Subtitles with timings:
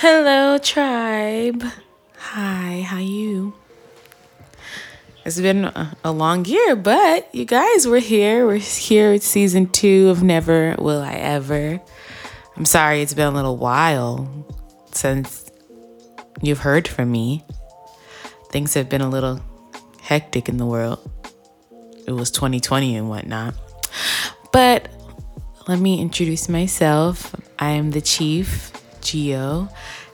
[0.00, 1.64] Hello, tribe.
[2.18, 3.52] Hi, how you?
[5.24, 8.46] It's been a, long year, but you guys, we're here.
[8.46, 11.80] We're here with season two of Never Will I Ever.
[12.56, 14.46] I'm sorry it's been a little while
[14.92, 15.50] since
[16.42, 17.44] you've heard from me.
[18.52, 19.40] Things have been a little
[20.00, 21.10] hectic in the world.
[22.06, 23.56] It was 2020 and whatnot.
[24.52, 24.90] But
[25.66, 27.34] let me introduce myself.
[27.58, 28.70] I am the Chief
[29.10, 29.68] Geo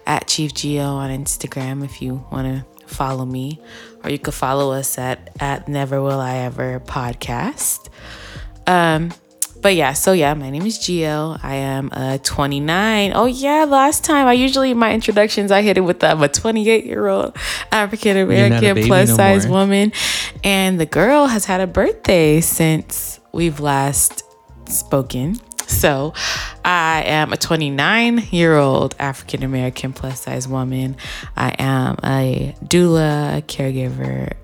[0.07, 3.61] at Chief Geo on Instagram if you want to follow me,
[4.03, 7.89] or you could follow us at at Never Will I Ever podcast.
[8.67, 9.13] Um,
[9.61, 11.37] but yeah, so yeah, my name is Geo.
[11.43, 13.13] I am a 29.
[13.15, 16.85] Oh yeah, last time I usually my introductions I hit it with I'm a 28
[16.85, 17.37] year old
[17.73, 19.61] African American plus no size more.
[19.61, 19.93] woman,
[20.45, 24.23] and the girl has had a birthday since we've last
[24.69, 25.41] spoken.
[25.67, 26.13] So,
[26.65, 30.97] I am a 29 year old African American plus size woman.
[31.37, 34.35] I am a doula, caregiver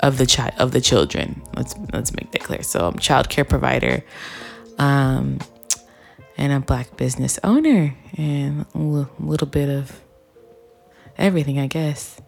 [0.00, 1.42] of the child of the children.
[1.56, 2.62] Let's let's make that clear.
[2.62, 4.04] So, I'm a child care provider,
[4.78, 5.38] um,
[6.36, 8.78] and a black business owner, and a
[9.18, 10.00] little bit of
[11.18, 12.20] everything, I guess.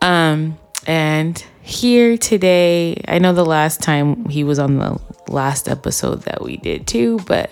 [0.00, 6.22] Um, and here today, I know the last time he was on the last episode
[6.22, 7.50] that we did too, but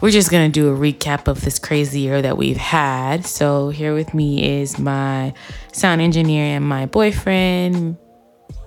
[0.00, 3.26] we're just gonna do a recap of this crazy year that we've had.
[3.26, 5.34] So here with me is my
[5.72, 7.96] sound engineer and my boyfriend.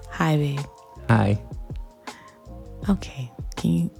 [0.09, 0.59] Hi, babe.
[1.09, 1.41] Hi.
[2.89, 3.31] Okay.
[3.55, 3.91] Can you?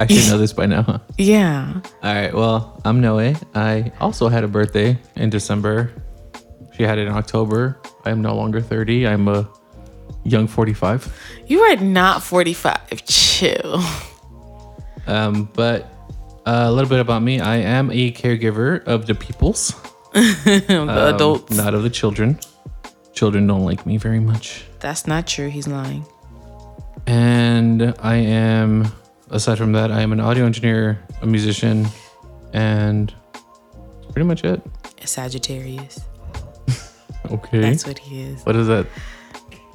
[0.00, 0.98] I should know this by now, huh?
[1.18, 1.80] Yeah.
[2.02, 2.32] All right.
[2.32, 3.34] Well, I'm Noe.
[3.54, 5.92] I also had a birthday in December.
[6.76, 7.80] She had it in October.
[8.04, 9.06] I am no longer 30.
[9.08, 9.48] I'm a
[10.24, 11.12] young 45.
[11.46, 13.04] You are not 45.
[13.06, 13.82] Chill.
[15.06, 15.92] Um, but
[16.46, 17.40] uh, a little bit about me.
[17.40, 19.74] I am a caregiver of the peoples,
[20.12, 22.38] the um, adults, not of the children.
[23.12, 24.64] Children don't like me very much.
[24.80, 25.48] That's not true.
[25.48, 26.06] He's lying.
[27.06, 28.92] And I am,
[29.30, 31.88] aside from that, I am an audio engineer, a musician,
[32.52, 33.12] and
[34.12, 34.60] pretty much it.
[35.02, 36.00] A Sagittarius.
[37.30, 37.60] okay.
[37.60, 38.44] That's what he is.
[38.44, 38.86] What is that?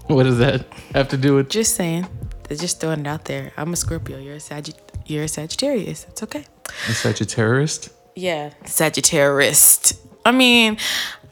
[0.07, 1.49] What does that have to do with?
[1.49, 2.07] Just saying.
[2.47, 3.53] They're just throwing it out there.
[3.57, 4.17] I'm a Scorpio.
[4.17, 4.77] You're a Sagitt.
[5.05, 6.05] You're a Sagittarius.
[6.09, 6.45] It's okay.
[6.89, 7.89] A Sagittarius.
[8.15, 9.99] Yeah, Sagittarius.
[10.25, 10.77] I mean,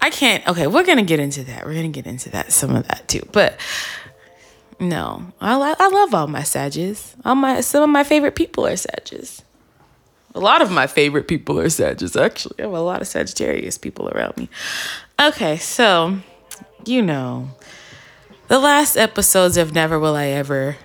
[0.02, 0.46] I can't.
[0.48, 1.66] Okay, we're gonna get into that.
[1.66, 2.52] We're gonna get into that.
[2.52, 3.28] Some of that too.
[3.32, 3.60] But
[4.80, 7.16] no, I I love all my Sages.
[7.24, 9.44] All my some of my favorite people are Sages.
[10.34, 12.16] A lot of my favorite people are Sages.
[12.16, 14.50] Actually, I have a lot of Sagittarius people around me.
[15.22, 16.18] Okay, so
[16.86, 17.50] you know
[18.52, 20.76] the last episodes of Never Will I Ever,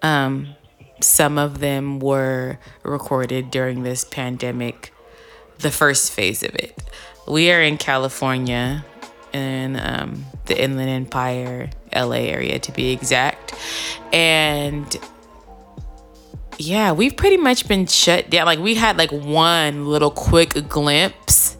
[0.00, 0.54] um,
[1.00, 4.94] some of them were recorded during this pandemic,
[5.58, 6.80] the first phase of it.
[7.26, 8.84] We are in California,
[9.32, 13.54] in um, the Inland Empire, LA area to be exact.
[14.12, 14.96] And
[16.58, 18.46] yeah, we've pretty much been shut down.
[18.46, 21.55] Like, we had like one little quick glimpse,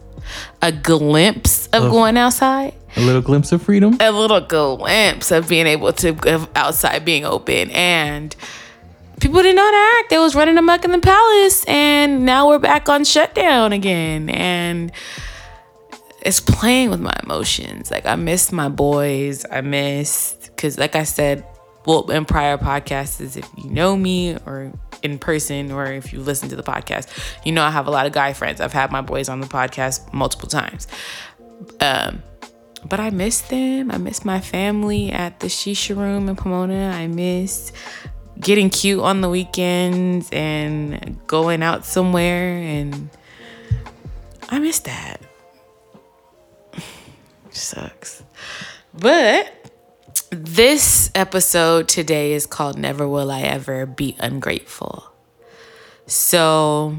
[0.62, 3.97] a glimpse of going outside a little glimpse of freedom.
[4.00, 7.70] A little glimpse of being able to go outside being open.
[7.70, 8.34] And
[9.20, 10.10] people didn't know to act.
[10.10, 11.64] They was running amok in the palace.
[11.66, 14.30] And now we're back on shutdown again.
[14.30, 14.92] And
[16.22, 17.91] it's playing with my emotions.
[17.91, 19.44] Like I miss my boys.
[19.50, 21.44] I miss because like I said,
[21.86, 26.48] well, in prior podcasts, if you know me or in person or if you listen
[26.48, 27.08] to the podcast,
[27.44, 28.60] you know I have a lot of guy friends.
[28.60, 30.88] I've had my boys on the podcast multiple times.
[31.80, 32.22] Um,
[32.88, 33.91] but I miss them.
[33.91, 36.91] I miss my family at the Shisha Room in Pomona.
[36.91, 37.72] I miss
[38.41, 43.08] getting cute on the weekends and going out somewhere and
[44.48, 45.20] I miss that.
[47.50, 48.22] Sucks.
[48.94, 49.53] But
[50.44, 55.04] this episode today is called Never Will I Ever Be Ungrateful.
[56.06, 56.97] So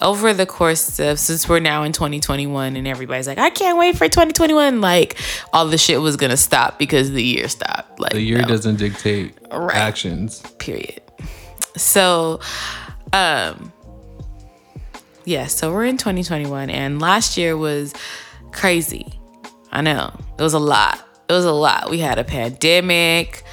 [0.00, 3.96] over the course of since we're now in 2021 and everybody's like, I can't wait
[3.96, 5.18] for 2021, like
[5.52, 7.98] all the shit was gonna stop because the year stopped.
[7.98, 8.48] Like the year no.
[8.48, 9.74] doesn't dictate right.
[9.74, 10.40] actions.
[10.58, 11.02] Period.
[11.76, 12.40] So,
[13.12, 13.72] um,
[15.24, 15.46] yeah.
[15.46, 17.92] So we're in 2021, and last year was
[18.52, 19.18] crazy.
[19.72, 21.07] I know it was a lot.
[21.28, 21.90] It was a lot.
[21.90, 23.44] We had a pandemic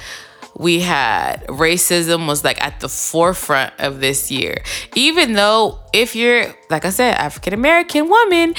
[0.58, 4.62] we had racism was like at the forefront of this year.
[4.94, 8.54] Even though if you're like I said, African American woman,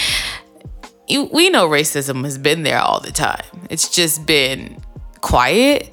[1.08, 3.46] you, we know racism has been there all the time.
[3.70, 4.82] It's just been
[5.22, 5.92] quiet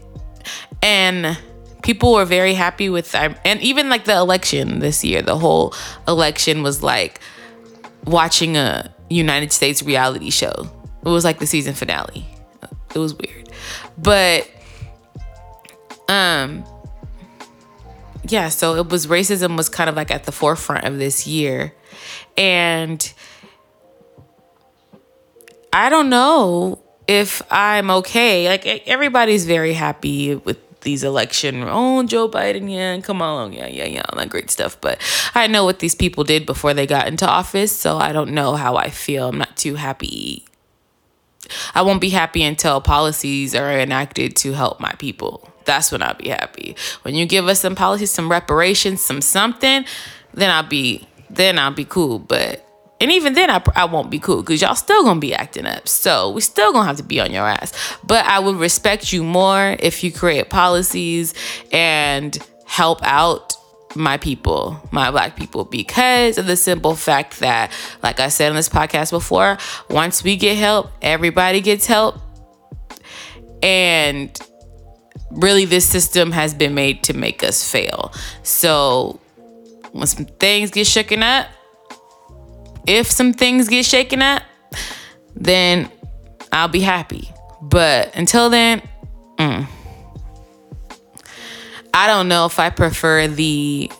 [0.83, 1.39] and
[1.83, 5.75] people were very happy with um, and even like the election this year, the whole
[6.07, 7.21] election was like
[8.05, 10.71] watching a United States reality show.
[11.05, 12.34] It was like the season finale.
[12.95, 13.49] It was weird.
[13.99, 14.51] But
[16.09, 16.65] um
[18.27, 21.75] yeah, so it was racism was kind of like at the forefront of this year.
[22.37, 23.13] And
[25.73, 28.49] I don't know if I'm okay.
[28.49, 31.65] Like everybody's very happy with these election.
[31.67, 34.81] Oh, Joe Biden, yeah, come on, yeah, yeah, yeah, all that great stuff.
[34.81, 35.01] But
[35.35, 38.55] I know what these people did before they got into office, so I don't know
[38.55, 39.29] how I feel.
[39.29, 40.45] I'm not too happy.
[41.75, 45.49] I won't be happy until policies are enacted to help my people.
[45.65, 46.77] That's when I'll be happy.
[47.03, 49.85] When you give us some policies, some reparations, some something,
[50.35, 52.19] then I'll be then I'll be cool.
[52.19, 52.65] But
[53.01, 55.89] and even then, I, I won't be cool because y'all still gonna be acting up.
[55.89, 57.73] So we still gonna have to be on your ass.
[58.05, 61.35] But I would respect you more if you create policies
[61.73, 63.57] and help out
[63.97, 67.71] my people, my black people, because of the simple fact that,
[68.03, 69.59] like I said on this podcast before,
[69.91, 72.17] once we get help, everybody gets help.
[73.63, 74.39] And
[75.31, 78.13] really, this system has been made to make us fail.
[78.43, 79.21] So
[79.93, 81.47] when some things get shaken up,
[82.87, 84.43] if some things get shaken up,
[85.35, 85.91] then
[86.53, 87.31] I'll be happy.
[87.63, 88.83] But until then,
[89.39, 89.67] mm,
[91.95, 93.91] I don't know if I prefer the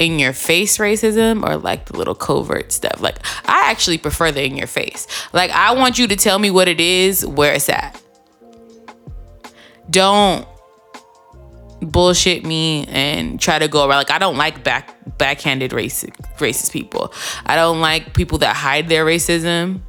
[0.00, 3.00] in your face racism or like the little covert stuff.
[3.00, 5.06] Like, I actually prefer the in your face.
[5.32, 8.00] Like, I want you to tell me what it is, where it's at.
[9.88, 10.46] Don't
[11.80, 16.72] bullshit me and try to go around like I don't like back backhanded racist racist
[16.72, 17.12] people.
[17.46, 19.82] I don't like people that hide their racism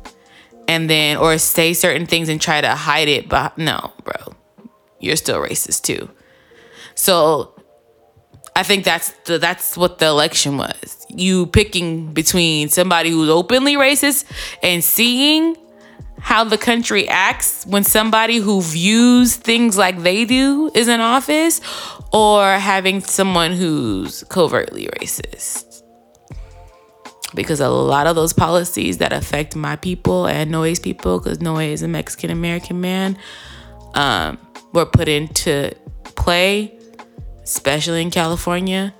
[0.68, 4.36] and then or say certain things and try to hide it but no, bro.
[5.00, 6.10] You're still racist too.
[7.00, 7.56] So
[8.58, 11.06] I think that's the, that's what the election was.
[11.08, 14.26] You picking between somebody who's openly racist
[14.62, 15.56] and seeing
[16.20, 21.62] how the country acts when somebody who views things like they do is in office
[22.12, 25.82] or having someone who's covertly racist.
[27.34, 31.60] Because a lot of those policies that affect my people and Noe's people, because Noe
[31.60, 33.18] is a Mexican American man,
[33.94, 34.38] um,
[34.74, 35.72] were put into
[36.16, 36.79] play,
[37.56, 38.94] especially in California,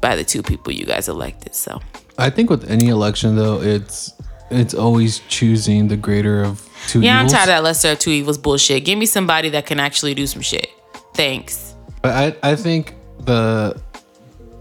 [0.00, 1.54] by the two people you guys elected.
[1.54, 1.80] So
[2.18, 4.12] I think with any election, though, it's
[4.50, 7.32] it's always choosing the greater of two yeah, evils.
[7.32, 8.84] I'm tired of that lesser of two evils bullshit.
[8.84, 10.68] Give me somebody that can actually do some shit.
[11.14, 11.74] Thanks.
[12.02, 13.80] But I, I think the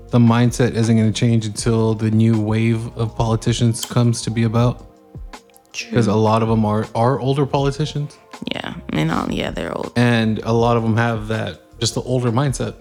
[0.10, 4.44] the mindset isn't going to change until the new wave of politicians comes to be
[4.44, 4.84] about.
[5.72, 8.18] Because a lot of them are are older politicians,
[8.52, 9.92] Yeah, mean, all, yeah, they're old.
[9.96, 12.76] and a lot of them have that just the older mindset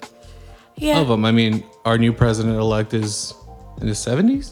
[0.76, 1.24] Yeah, of them.
[1.24, 3.34] I mean, our new president elect is
[3.80, 4.50] in his seventies.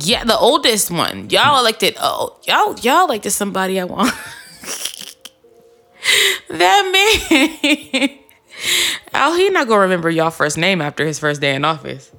[0.00, 1.28] yeah, the oldest one.
[1.30, 1.96] Y'all elected.
[2.00, 4.12] Oh, y'all, y'all elected somebody I want.
[6.48, 6.90] that
[8.00, 8.10] man.
[9.14, 12.10] Oh, he not gonna remember y'all first name after his first day in office.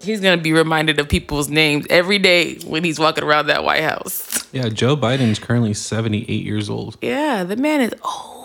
[0.00, 3.82] He's gonna be reminded of people's names every day when he's walking around that White
[3.82, 4.46] House.
[4.52, 6.96] Yeah, Joe Biden is currently seventy eight years old.
[7.02, 8.37] Yeah, the man is old.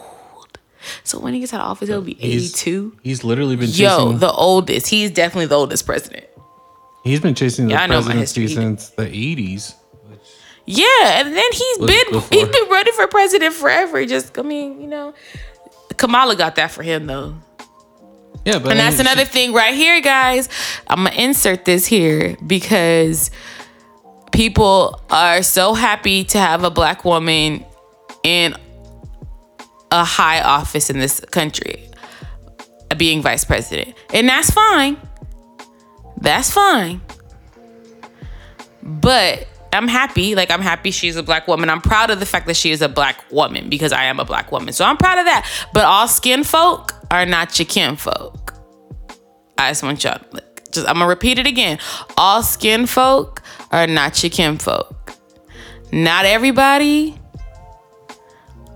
[1.03, 2.97] So when he gets out of office, he'll be He's- eighty-two.
[3.03, 3.83] He's literally been chasing.
[3.85, 4.87] Yo, the oldest.
[4.87, 6.25] He's definitely the oldest president.
[7.03, 9.75] he's been chasing the Yeah, presidency since the eighties.
[10.65, 10.85] Yeah,
[11.19, 12.29] and then he's been before.
[12.39, 14.05] he's been running for president forever.
[14.05, 15.13] Just I mean, you know,
[15.97, 17.35] Kamala got that for him though.
[18.45, 20.47] Yeah, but And I that's mean, another thing right here, guys.
[20.87, 23.29] I'm gonna insert this here because
[24.31, 27.65] people are so happy to have a black woman
[28.23, 28.55] in
[29.93, 31.87] a high office in this country,
[32.97, 34.97] being vice president, and that's fine.
[36.19, 36.99] That's fine.
[38.81, 40.33] But I'm happy.
[40.33, 41.69] Like I'm happy she's a black woman.
[41.69, 44.25] I'm proud of the fact that she is a black woman because I am a
[44.25, 44.73] black woman.
[44.73, 45.47] So I'm proud of that.
[45.73, 48.55] But all skin folk are not your kin folk.
[49.59, 50.71] I just want y'all to look.
[50.71, 51.77] Just I'm gonna repeat it again.
[52.17, 55.13] All skin folk are not your kin folk.
[55.91, 57.19] Not everybody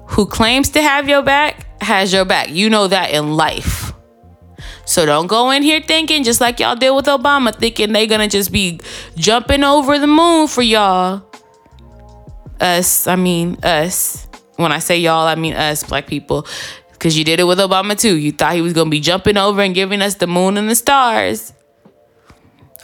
[0.07, 2.49] who claims to have your back has your back.
[2.49, 3.93] You know that in life.
[4.85, 8.27] So don't go in here thinking just like y'all did with Obama, thinking they gonna
[8.27, 8.79] just be
[9.15, 11.23] jumping over the moon for y'all.
[12.59, 14.27] Us, I mean us.
[14.55, 16.47] When I say y'all, I mean us, black people.
[16.99, 18.17] Cause you did it with Obama too.
[18.17, 20.75] You thought he was gonna be jumping over and giving us the moon and the
[20.75, 21.53] stars.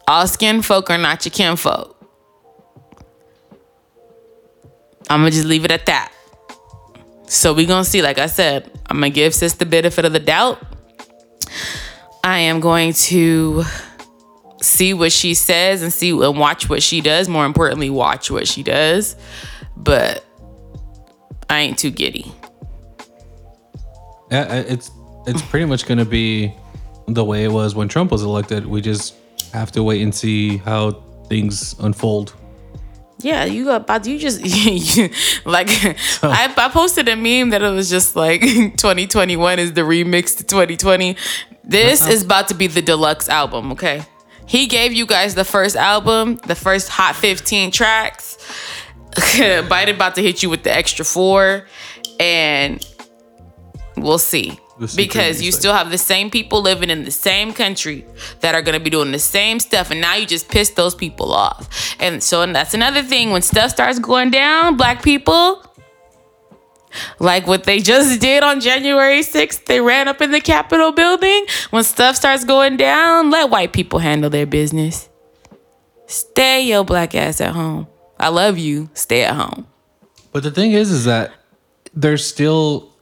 [0.07, 1.89] All skin folk are not your kin folk.
[5.09, 6.12] I'm gonna just leave it at that.
[7.27, 8.01] So we gonna see.
[8.01, 10.61] Like I said, I'm gonna give sis the benefit of the doubt.
[12.23, 13.63] I am going to
[14.61, 17.27] see what she says and see and watch what she does.
[17.27, 19.15] More importantly, watch what she does.
[19.75, 20.25] But
[21.49, 22.31] I ain't too giddy.
[24.31, 24.91] Yeah, it's
[25.27, 26.53] it's pretty much to be
[27.07, 28.65] the way it was when Trump was elected.
[28.65, 29.15] We just
[29.51, 30.91] have to wait and see how
[31.27, 32.33] things unfold.
[33.23, 35.09] Yeah, you got about you just you,
[35.45, 36.29] like oh.
[36.29, 40.43] I, I posted a meme that it was just like 2021 is the remix to
[40.43, 41.15] 2020.
[41.63, 44.03] This is about to be the deluxe album, okay?
[44.45, 48.37] He gave you guys the first album, the first hot 15 tracks.
[49.13, 51.65] Biden about to hit you with the extra four,
[52.19, 52.85] and
[53.95, 54.59] we'll see.
[54.95, 58.05] Because you still have the same people living in the same country
[58.41, 61.33] that are gonna be doing the same stuff, and now you just piss those people
[61.33, 61.95] off.
[61.99, 63.31] And so and that's another thing.
[63.31, 65.63] When stuff starts going down, black people,
[67.19, 71.45] like what they just did on January 6th, they ran up in the Capitol building.
[71.71, 75.09] When stuff starts going down, let white people handle their business.
[76.07, 77.87] Stay your black ass at home.
[78.19, 78.89] I love you.
[78.93, 79.67] Stay at home.
[80.31, 81.33] But the thing is, is that
[81.93, 82.92] there's still.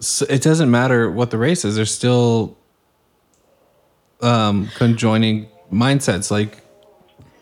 [0.00, 1.76] S- It doesn't matter what the race is.
[1.76, 2.56] There's still
[4.20, 6.30] um, conjoining mindsets.
[6.30, 6.58] Like,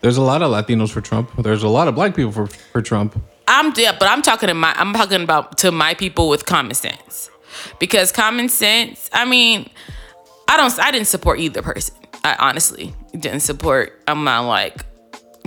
[0.01, 1.31] there's a lot of Latinos for Trump.
[1.41, 3.19] There's a lot of black people for for Trump.
[3.47, 6.73] I'm yeah, but I'm talking to my I'm talking about to my people with common
[6.75, 7.29] sense.
[7.79, 9.69] Because common sense, I mean,
[10.47, 11.95] I don't I didn't support either person.
[12.23, 14.85] I honestly didn't support I'm not like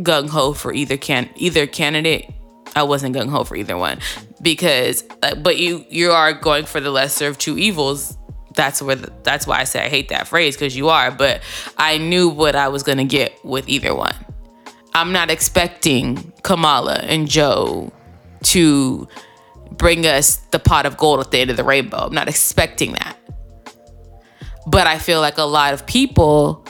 [0.00, 2.30] gung ho for either can either candidate.
[2.76, 3.98] I wasn't gung ho for either one
[4.40, 8.16] because uh, but you you are going for the lesser of two evils.
[8.54, 11.42] That's where the, that's why I say I hate that phrase because you are, but
[11.76, 14.14] I knew what I was to get with either one.
[14.92, 17.92] I'm not expecting Kamala and Joe
[18.44, 19.08] to
[19.70, 21.98] bring us the pot of gold at the end of the rainbow.
[21.98, 23.16] I'm not expecting that.
[24.66, 26.66] But I feel like a lot of people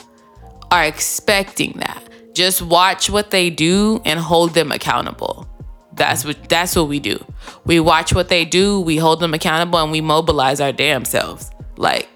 [0.69, 2.01] are expecting that.
[2.33, 5.47] Just watch what they do and hold them accountable.
[5.93, 7.23] That's what that's what we do.
[7.65, 11.51] We watch what they do, we hold them accountable and we mobilize our damn selves.
[11.77, 12.09] Like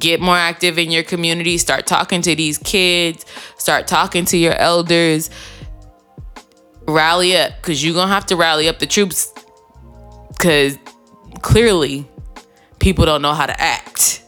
[0.00, 3.26] get more active in your community start talking to these kids
[3.58, 5.30] start talking to your elders
[6.88, 9.32] rally up because you're gonna have to rally up the troops
[10.28, 10.78] because
[11.42, 12.08] clearly
[12.78, 14.24] people don't know how to act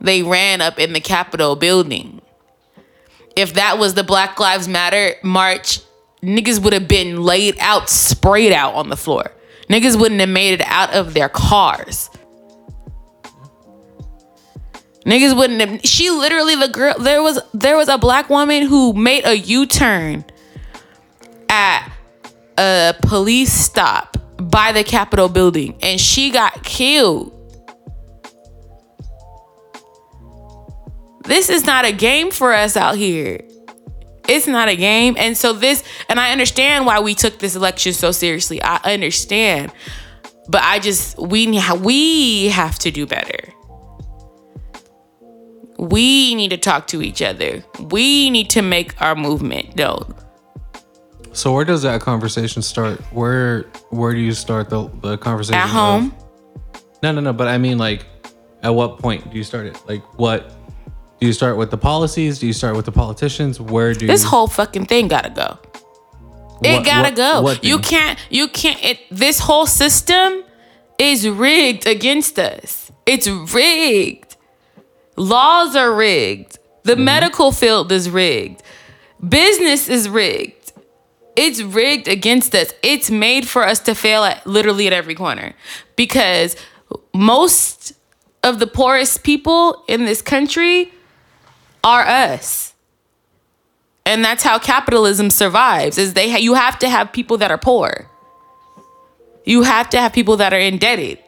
[0.00, 2.20] they ran up in the capitol building
[3.34, 5.80] if that was the black lives matter march
[6.22, 9.32] niggas would have been laid out sprayed out on the floor
[9.68, 12.10] niggas wouldn't have made it out of their cars
[15.08, 18.92] Niggas wouldn't have, she literally the girl there was there was a black woman who
[18.92, 20.22] made a U-turn
[21.48, 21.90] at
[22.58, 27.32] a police stop by the Capitol building and she got killed.
[31.24, 33.40] This is not a game for us out here.
[34.28, 35.16] It's not a game.
[35.18, 38.62] And so this and I understand why we took this election so seriously.
[38.62, 39.72] I understand.
[40.48, 41.46] But I just we
[41.80, 43.52] we have to do better.
[45.78, 47.64] We need to talk to each other.
[47.80, 50.14] We need to make our movement known.
[51.32, 53.00] So where does that conversation start?
[53.12, 55.54] Where where do you start the the conversation?
[55.60, 56.14] At of- home,
[57.02, 57.32] no, no, no.
[57.32, 58.04] But I mean, like,
[58.62, 59.80] at what point do you start it?
[59.86, 60.52] Like, what
[61.20, 62.38] do you start with the policies?
[62.38, 63.60] Do you start with the politicians?
[63.60, 65.58] Where do this you, whole fucking thing gotta go.
[66.62, 67.40] It What- gotta what- go.
[67.42, 68.18] what you can't.
[68.30, 68.82] You can't.
[68.84, 70.44] It, this whole system
[70.98, 72.90] is rigged against us.
[73.06, 74.36] It's rigged.
[75.16, 76.58] Laws are rigged.
[76.84, 77.04] The Mm-hmm.
[77.04, 78.62] medical field is rigged.
[79.26, 80.72] Business is rigged.
[81.36, 82.72] It's rigged against us.
[82.82, 85.54] It's made for us to fail at literally at every corner
[85.96, 86.56] because
[87.14, 87.92] most
[88.42, 90.92] of the poorest people in this country
[91.84, 92.74] are us.
[94.06, 97.58] And that's how capitalism survives is they ha- you have to have people that are
[97.58, 98.08] poor.
[99.44, 101.18] You have to have people that are indebted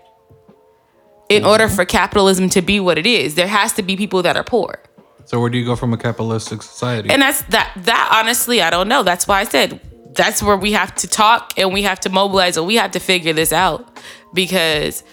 [1.29, 3.35] in order for capitalism to be what it is.
[3.35, 4.81] There has to be people that are poor.
[5.27, 7.09] So where do you go from a capitalistic society?
[7.11, 9.03] and that's that that honestly i don't know.
[9.03, 9.81] That's why i said
[10.15, 12.99] that's where we have to talk and we have to mobilize and we have to
[12.99, 13.87] figure this out.
[14.35, 15.05] Because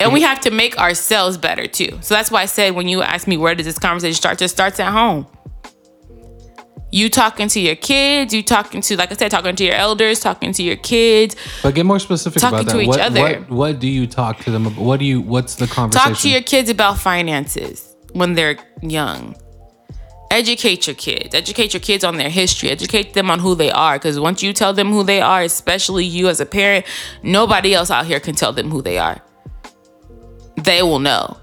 [0.00, 3.02] and we have to make ourselves better too so that's why i said when you
[3.02, 5.26] asked me where does this conversation start just starts at home
[6.90, 10.20] you talking to your kids you talking to like i said talking to your elders
[10.20, 12.72] talking to your kids but get more specific Talking about that.
[12.72, 13.20] to each what, other.
[13.20, 14.80] What, what do you talk to them about?
[14.82, 15.20] What do you?
[15.20, 16.12] What's the conversation?
[16.12, 19.36] talk to your kids about finances when they're young
[20.30, 23.96] educate your kids educate your kids on their history educate them on who they are
[23.96, 26.84] because once you tell them who they are especially you as a parent
[27.22, 29.22] nobody else out here can tell them who they are
[30.68, 31.36] they will know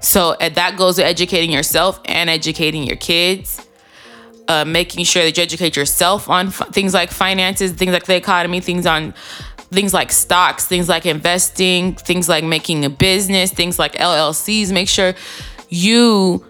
[0.00, 3.66] So that goes to educating yourself and educating your kids.
[4.48, 8.16] Uh, making sure that you educate yourself on f- things like finances, things like the
[8.16, 9.14] economy, things on
[9.70, 14.72] things like stocks, things like investing, things like making a business, things like LLCs.
[14.72, 15.14] Make sure
[15.68, 16.44] you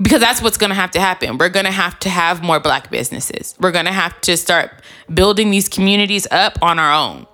[0.00, 1.36] because that's what's going to have to happen.
[1.36, 3.54] We're going to have to have more black businesses.
[3.60, 7.26] We're going to have to start building these communities up on our own.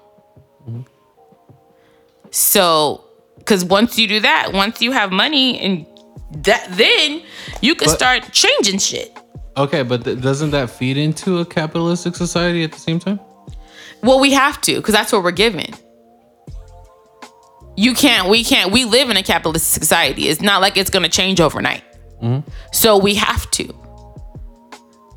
[2.32, 3.05] So,
[3.46, 5.86] because once you do that, once you have money and
[6.42, 7.22] that, then
[7.60, 9.16] you can But- start changing shit.
[9.56, 13.20] Okay, but th- doesn't that feed into a capitalistic society at the same time?
[14.02, 15.72] Well, we have to because that's what we're given.
[17.76, 20.28] You can't, we can't, we live in a capitalist society.
[20.28, 21.84] It's not like it's going to change overnight.
[22.22, 22.48] Mm-hmm.
[22.72, 23.74] So we have to.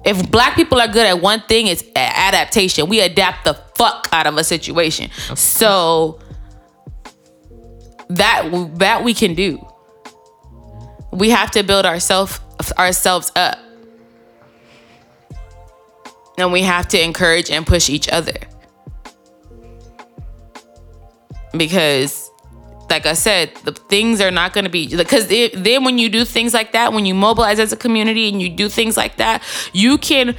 [0.05, 2.87] If black people are good at one thing, it's adaptation.
[2.87, 5.09] We adapt the fuck out of a situation.
[5.35, 6.19] So
[8.09, 9.65] that that we can do.
[11.11, 12.39] We have to build ourselves
[12.77, 13.57] ourselves up.
[16.37, 18.37] And we have to encourage and push each other.
[21.55, 22.29] Because
[22.89, 26.25] like I said, the things are not going to be because then when you do
[26.25, 29.43] things like that, when you mobilize as a community and you do things like that,
[29.73, 30.35] you can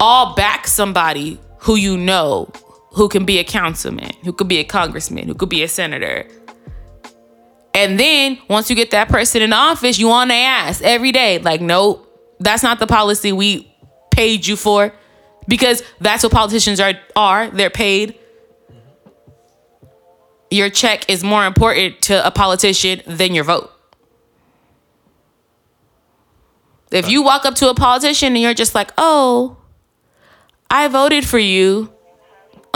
[0.00, 2.50] all back somebody who you know
[2.92, 6.26] who can be a councilman, who could be a congressman, who could be a senator.
[7.74, 11.38] And then once you get that person in office, you on their ass every day.
[11.38, 12.04] Like, nope,
[12.40, 13.72] that's not the policy we
[14.10, 14.92] paid you for.
[15.46, 17.50] Because that's what politicians are are.
[17.50, 18.18] They're paid
[20.50, 23.70] your check is more important to a politician than your vote.
[26.90, 29.58] If you walk up to a politician and you're just like, oh,
[30.70, 31.92] I voted for you,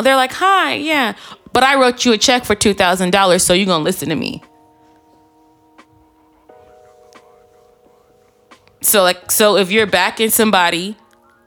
[0.03, 1.15] they're like, hi, yeah,
[1.53, 4.43] but I wrote you a check for $2,000, so you're going to listen to me.
[8.83, 10.97] So, like, so if you're backing somebody,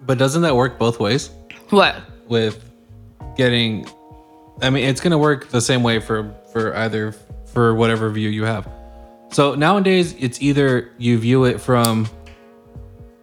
[0.02, 1.30] But doesn't that work both ways?
[1.70, 1.96] what?
[2.28, 2.64] With
[3.36, 3.88] getting,
[4.62, 7.14] I mean, it's gonna work the same way for for either
[7.54, 8.68] for whatever view you have.
[9.32, 12.08] So nowadays, it's either you view it from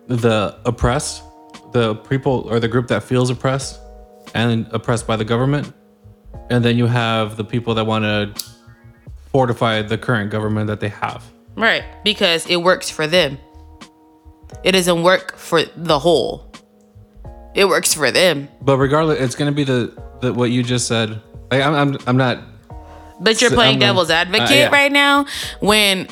[0.09, 1.22] the oppressed,
[1.72, 3.81] the people or the group that feels oppressed
[4.35, 5.72] and oppressed by the government,
[6.51, 8.44] and then you have the people that want to
[9.31, 11.25] fortify the current government that they have.
[11.57, 13.38] Right, because it works for them.
[14.65, 16.53] It doesn't work for the whole.
[17.55, 18.49] It works for them.
[18.62, 21.21] But regardless, it's gonna be the, the what you just said.
[21.51, 22.38] Like, I'm, I'm I'm not
[23.21, 24.69] But you're playing I'm gonna- devil's advocate uh, yeah.
[24.71, 25.27] right now
[25.61, 26.09] when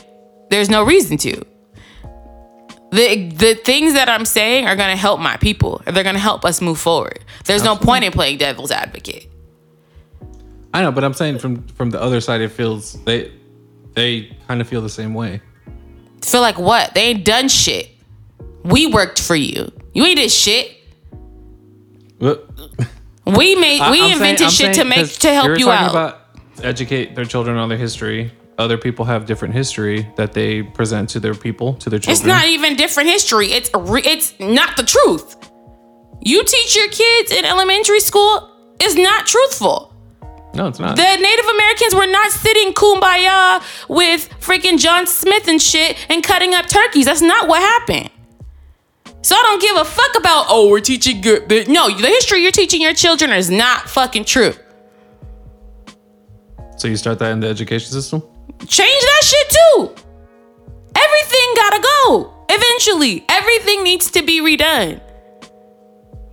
[0.50, 1.44] there's no reason to.
[2.92, 5.80] The the things that I'm saying are gonna help my people.
[5.86, 7.20] They're gonna help us move forward.
[7.44, 9.28] There's no point in playing devil's advocate.
[10.74, 13.32] I know, but I'm saying from from the other side, it feels they
[13.94, 15.40] they kind of feel the same way.
[16.22, 16.92] Feel like what?
[16.94, 17.90] They ain't done shit.
[18.64, 19.72] We worked for you.
[19.94, 20.76] You ain't did shit.
[22.18, 22.48] But
[23.26, 25.64] We made I- we I'm invented I'm shit saying to make to help you're you
[25.66, 25.90] talking out.
[25.90, 26.20] About
[26.62, 28.32] educate their children on their history.
[28.58, 32.12] Other people have different history that they present to their people, to their children.
[32.12, 33.52] It's not even different history.
[33.52, 35.36] It's re- it's not the truth.
[36.20, 39.94] You teach your kids in elementary school is not truthful.
[40.52, 40.96] No, it's not.
[40.96, 46.52] The Native Americans were not sitting kumbaya with freaking John Smith and shit and cutting
[46.52, 47.06] up turkeys.
[47.06, 48.10] That's not what happened.
[49.22, 51.48] So I don't give a fuck about oh we're teaching good.
[51.48, 54.54] But no, the history you're teaching your children is not fucking true.
[56.76, 58.22] so you start that in the education system.
[58.66, 59.94] Change that shit too.
[60.96, 62.34] Everything gotta go.
[62.48, 65.00] Eventually, everything needs to be redone.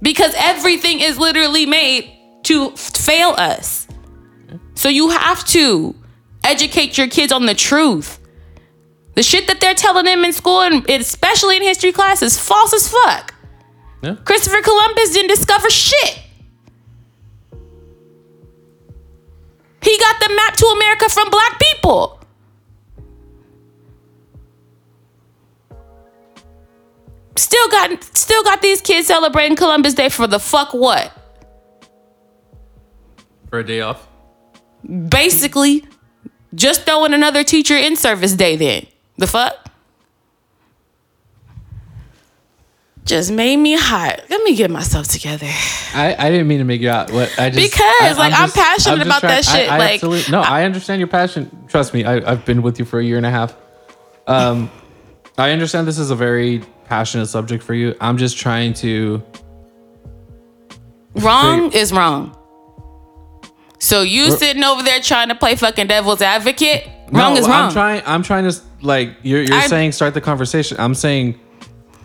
[0.02, 2.12] Because everything is literally made
[2.43, 3.88] to fail us.
[4.76, 5.95] So you have to
[6.43, 8.16] educate your kids on the truth.
[9.17, 12.71] The shit that they're telling them in school, and especially in history class, is false
[12.71, 13.34] as fuck.
[14.03, 14.13] Yeah.
[14.23, 16.19] Christopher Columbus didn't discover shit.
[19.82, 22.19] He got the map to America from black people.
[27.38, 31.12] Still got still got these kids celebrating Columbus Day for the fuck what?
[33.49, 34.08] For a day off.
[35.10, 35.86] Basically,
[36.53, 38.86] just throwing another teacher in service day then.
[39.17, 39.67] The fuck?
[43.06, 44.21] Just made me hot.
[44.30, 45.47] Let me get myself together.
[45.93, 47.10] I, I didn't mean to make you out.
[47.10, 49.77] What I just Because, I, like, I'm just- passionate just about that shit, I, I
[49.77, 51.49] like, absolutely- no, I, understand your passion.
[51.69, 53.56] Trust me, I, I've been with you for a year and a half.
[54.27, 54.69] Um,
[55.38, 57.95] I understand this is a very passionate subject for you.
[58.01, 59.23] I'm just trying to.
[61.15, 62.38] Wrong is wrong.
[63.80, 67.67] So you sitting over there trying to play fucking devil's advocate Wrong No, is wrong.
[67.67, 68.01] I'm trying.
[68.06, 69.42] I'm trying to like you're.
[69.42, 70.78] You're saying start the conversation.
[70.80, 71.40] I'm saying,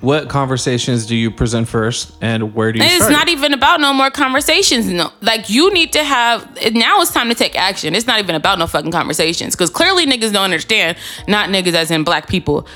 [0.02, 3.92] what conversations do you present first, and where do you it's not even about no
[3.92, 4.86] more conversations.
[4.86, 6.58] No, like you need to have.
[6.72, 7.94] Now it's time to take action.
[7.94, 10.98] It's not even about no fucking conversations because clearly niggas don't understand.
[11.28, 12.66] Not niggas as in black people.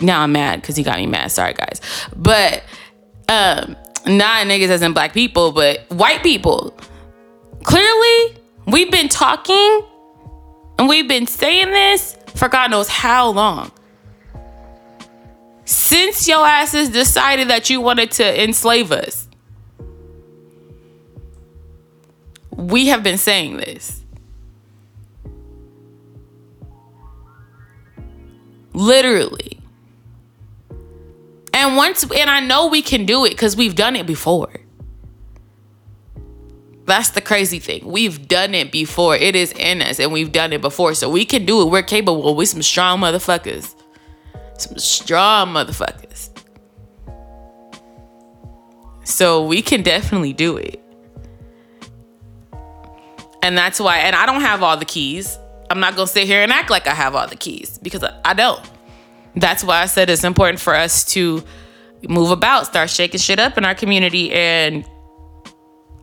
[0.00, 1.30] Now I'm mad because he got me mad.
[1.30, 1.80] Sorry guys,
[2.16, 2.64] but
[3.28, 6.76] um, not niggas as in black people, but white people.
[7.62, 8.36] Clearly,
[8.66, 9.82] we've been talking
[10.78, 13.70] and we've been saying this for God knows how long.
[15.64, 19.28] Since your asses decided that you wanted to enslave us,
[22.50, 24.02] we have been saying this.
[28.72, 29.60] Literally.
[31.54, 34.61] And once, and I know we can do it because we've done it before.
[36.92, 37.86] That's the crazy thing.
[37.86, 39.16] We've done it before.
[39.16, 40.92] It is in us and we've done it before.
[40.92, 41.70] So we can do it.
[41.70, 42.36] We're capable.
[42.36, 43.74] We're some strong motherfuckers.
[44.58, 46.28] Some strong motherfuckers.
[49.04, 50.84] So we can definitely do it.
[53.42, 55.38] And that's why, and I don't have all the keys.
[55.70, 58.18] I'm not gonna sit here and act like I have all the keys because I-
[58.22, 58.60] I don't.
[59.34, 61.42] That's why I said it's important for us to
[62.06, 64.84] move about, start shaking shit up in our community and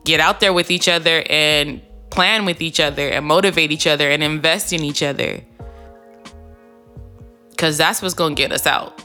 [0.04, 4.10] get out there with each other and plan with each other and motivate each other
[4.10, 5.40] and invest in each other.
[7.56, 9.04] Cause that's what's gonna get us out.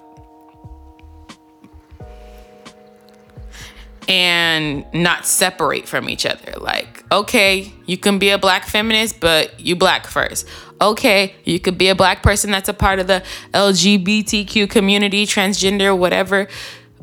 [4.07, 6.53] And not separate from each other.
[6.59, 10.47] Like, okay, you can be a black feminist, but you black first.
[10.79, 15.97] Okay, you could be a black person that's a part of the LGBTQ community, transgender,
[15.97, 16.47] whatever,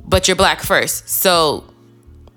[0.06, 1.08] but you're black first.
[1.08, 1.71] So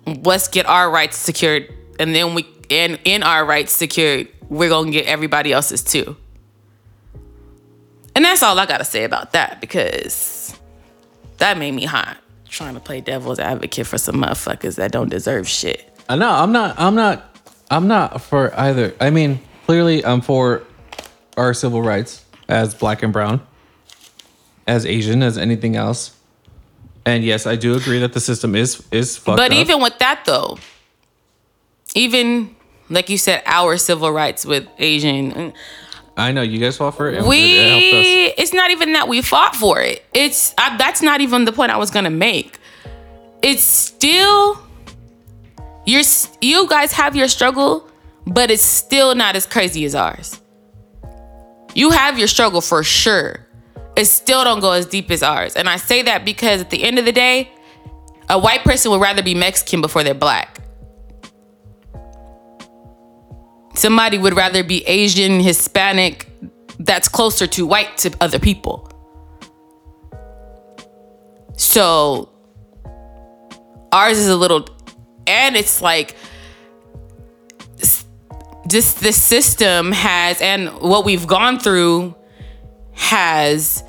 [0.06, 4.91] let's get our rights secured and then we and in our rights secured we're gonna
[4.91, 6.15] get everybody else's too
[8.15, 10.58] and that's all i gotta say about that because
[11.38, 15.48] that made me hot trying to play devil's advocate for some motherfuckers that don't deserve
[15.48, 16.76] shit Uh, no, I'm not.
[16.80, 17.36] I'm not.
[17.72, 18.94] I'm not for either.
[19.02, 20.62] I mean, clearly, I'm for
[21.36, 23.41] our civil rights as black and brown,
[24.68, 26.14] as Asian, as anything else.
[27.06, 29.58] And yes, I do agree that the system is is fucked but up.
[29.58, 30.58] even with that though
[31.96, 32.56] even
[32.89, 35.52] like you said our civil rights with asian uh,
[36.18, 37.24] I know you guys fought for it.
[37.26, 38.34] we it, it us.
[38.38, 41.72] it's not even that we fought for it it's I, that's not even the point
[41.72, 42.60] i was gonna make
[43.41, 44.60] it's still
[45.86, 46.04] you're
[46.41, 47.89] you guys have your struggle
[48.28, 50.39] but it's still not as crazy as ours
[51.74, 53.44] you have your struggle for sure
[53.97, 56.84] it still don't go as deep as ours and i say that because at the
[56.84, 57.51] end of the day
[58.29, 60.60] a white person would rather be mexican before they're black
[63.77, 66.27] somebody would rather be Asian, Hispanic,
[66.79, 68.89] that's closer to white to other people.
[71.58, 72.29] So
[73.91, 74.67] ours is a little,
[75.27, 76.15] and it's like,
[78.67, 82.15] just the system has, and what we've gone through
[82.95, 83.84] has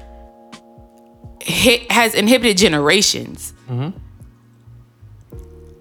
[1.41, 3.55] hit, has inhibited generations.
[3.69, 3.97] Mm-hmm.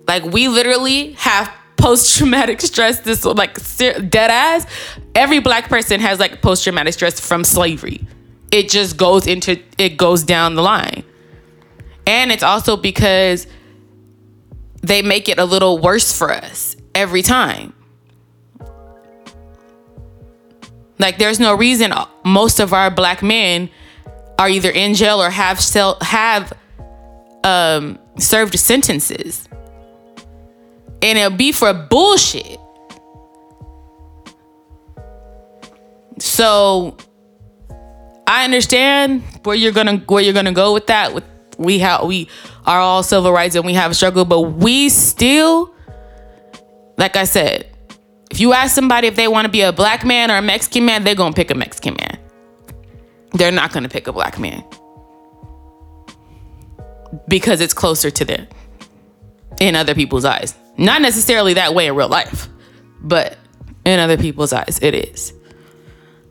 [0.08, 3.00] Like we literally have post traumatic stress.
[3.00, 4.66] This like dead ass.
[5.14, 8.08] Every black person has like post traumatic stress from slavery.
[8.52, 11.04] It just goes into it goes down the line,
[12.08, 13.48] and it's also because
[14.82, 17.74] they make it a little worse for us every time.
[21.00, 21.92] Like there's no reason
[22.26, 23.70] most of our black men
[24.38, 25.60] are either in jail or have
[26.02, 26.54] have
[27.44, 29.48] um, served sentences
[31.06, 32.60] and it'll be for bullshit.
[36.18, 36.98] So
[38.26, 41.14] I understand where you're gonna where you're gonna go with that.
[41.14, 41.24] With
[41.58, 42.28] we have we
[42.66, 45.74] are all civil rights and we have a struggle, but we still,
[46.98, 47.70] like I said,
[48.32, 50.86] if you ask somebody if they want to be a black man or a Mexican
[50.86, 52.15] man, they're gonna pick a Mexican man.
[53.36, 54.64] They're not gonna pick a black man
[57.28, 58.48] because it's closer to them
[59.60, 60.56] in other people's eyes.
[60.78, 62.48] Not necessarily that way in real life,
[63.02, 63.38] but
[63.86, 65.34] in other people's eyes, it is.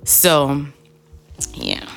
[0.04, 0.66] So,
[1.54, 1.88] yeah.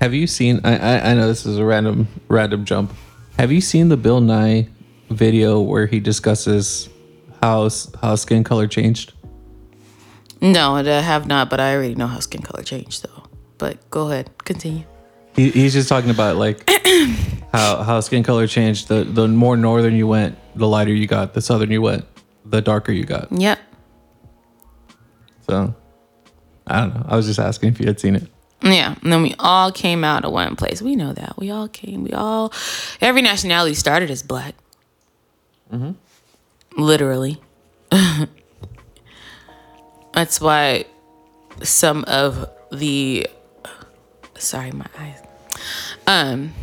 [0.00, 0.60] Have you seen?
[0.64, 2.92] I, I I know this is a random random jump.
[3.36, 4.68] Have you seen the Bill Nye
[5.10, 6.88] video where he discusses
[7.42, 7.68] how
[8.00, 9.12] how skin color changed?
[10.40, 13.17] No, I have not, but I already know how skin color changed, though.
[13.58, 14.84] But go ahead, continue.
[15.34, 16.68] He, he's just talking about like
[17.52, 18.88] how how skin color changed.
[18.88, 21.34] The the more northern you went, the lighter you got.
[21.34, 22.04] The southern you went,
[22.44, 23.30] the darker you got.
[23.30, 23.58] Yep.
[25.48, 25.74] So,
[26.66, 27.06] I don't know.
[27.08, 28.28] I was just asking if you had seen it.
[28.62, 30.82] Yeah, and then we all came out of one place.
[30.82, 31.38] We know that.
[31.38, 32.02] We all came.
[32.04, 32.52] We all,
[33.00, 34.54] every nationality started as black.
[35.72, 35.92] Mm-hmm.
[36.76, 37.40] Literally.
[40.12, 40.86] That's why
[41.62, 43.28] some of the,
[44.38, 45.22] sorry, my eyes.
[46.06, 46.54] Um,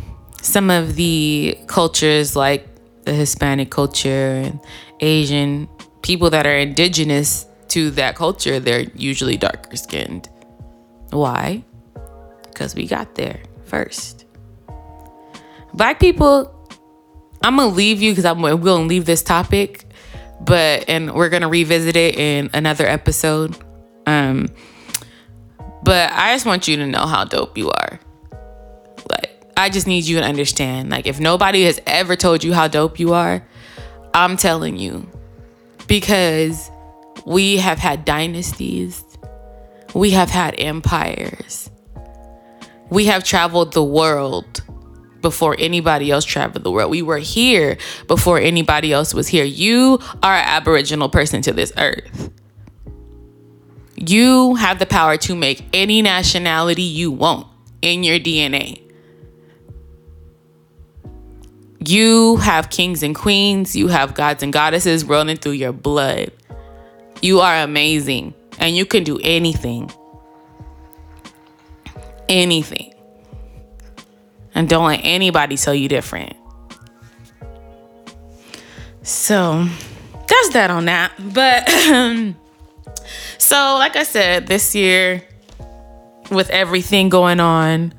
[0.42, 2.66] some of the cultures like
[3.04, 4.60] the Hispanic culture and
[5.00, 5.68] Asian
[6.02, 10.28] people that are indigenous to that culture, they're usually darker skinned.
[11.10, 11.64] Why?
[12.56, 14.24] because we got there first.
[15.74, 16.50] Black people,
[17.42, 19.84] I'm gonna leave you because I'm gonna leave this topic,
[20.40, 23.54] but and we're gonna revisit it in another episode.
[24.06, 24.48] Um,
[25.82, 28.00] but I just want you to know how dope you are.
[29.10, 30.90] Like, I just need you to understand.
[30.90, 33.46] Like, if nobody has ever told you how dope you are,
[34.14, 35.08] I'm telling you
[35.86, 36.70] because
[37.24, 39.04] we have had dynasties,
[39.94, 41.70] we have had empires
[42.90, 44.62] we have traveled the world
[45.20, 46.90] before anybody else traveled the world.
[46.90, 49.44] We were here before anybody else was here.
[49.44, 52.30] You are an Aboriginal person to this earth.
[53.96, 57.46] You have the power to make any nationality you want
[57.82, 58.82] in your DNA.
[61.78, 66.32] You have kings and queens, you have gods and goddesses rolling through your blood.
[67.22, 69.90] You are amazing and you can do anything
[72.28, 72.94] anything.
[74.54, 76.34] And don't let anybody tell you different.
[79.02, 79.66] So
[80.26, 81.12] that's that on that.
[81.18, 82.36] But um,
[83.38, 85.22] so, like I said, this year,
[86.30, 87.94] with everything going on,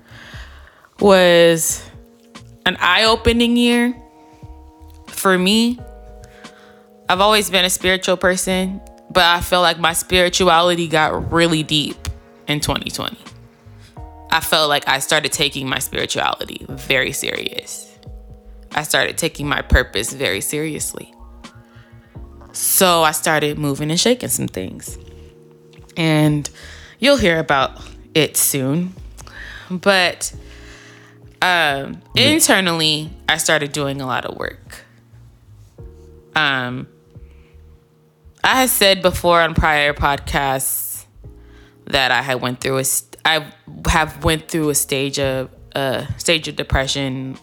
[1.00, 1.88] was
[2.65, 3.95] an eye opening year
[5.08, 5.80] for me.
[7.10, 11.97] I've always been a spiritual person, but I feel like my spirituality got really deep
[12.47, 13.17] in 2020.
[14.30, 17.97] I felt like I started taking my spirituality very serious.
[18.73, 21.13] I started taking my purpose very seriously.
[22.52, 24.97] So I started moving and shaking some things.
[25.97, 26.49] And
[26.99, 27.81] you'll hear about
[28.13, 28.93] it soon.
[29.69, 30.33] But
[31.41, 34.86] um, internally, I started doing a lot of work.
[36.36, 36.88] Um,
[38.43, 41.05] I had said before on prior podcasts
[41.86, 42.83] that I had went through a
[43.25, 43.51] I
[43.89, 47.38] have went through a stage of a uh, stage of depression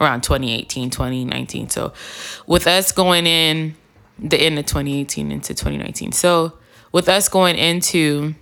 [0.00, 1.68] around 2018, 2019.
[1.68, 1.92] So
[2.46, 3.76] with us going in
[4.18, 6.12] the end of 2018 into 2019.
[6.12, 6.57] So
[6.92, 8.34] with us going into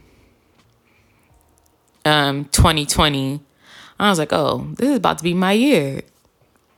[2.04, 3.40] um 2020,
[3.98, 6.02] I was like, "Oh, this is about to be my year."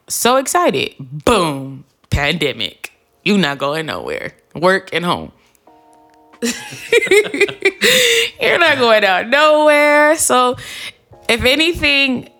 [0.08, 0.94] So excited.
[0.98, 1.84] Boom.
[2.10, 2.92] Pandemic.
[3.24, 4.32] You not going nowhere.
[4.54, 5.32] Work and home.
[8.40, 10.16] You're not going out nowhere.
[10.16, 10.56] So,
[11.28, 12.30] if anything,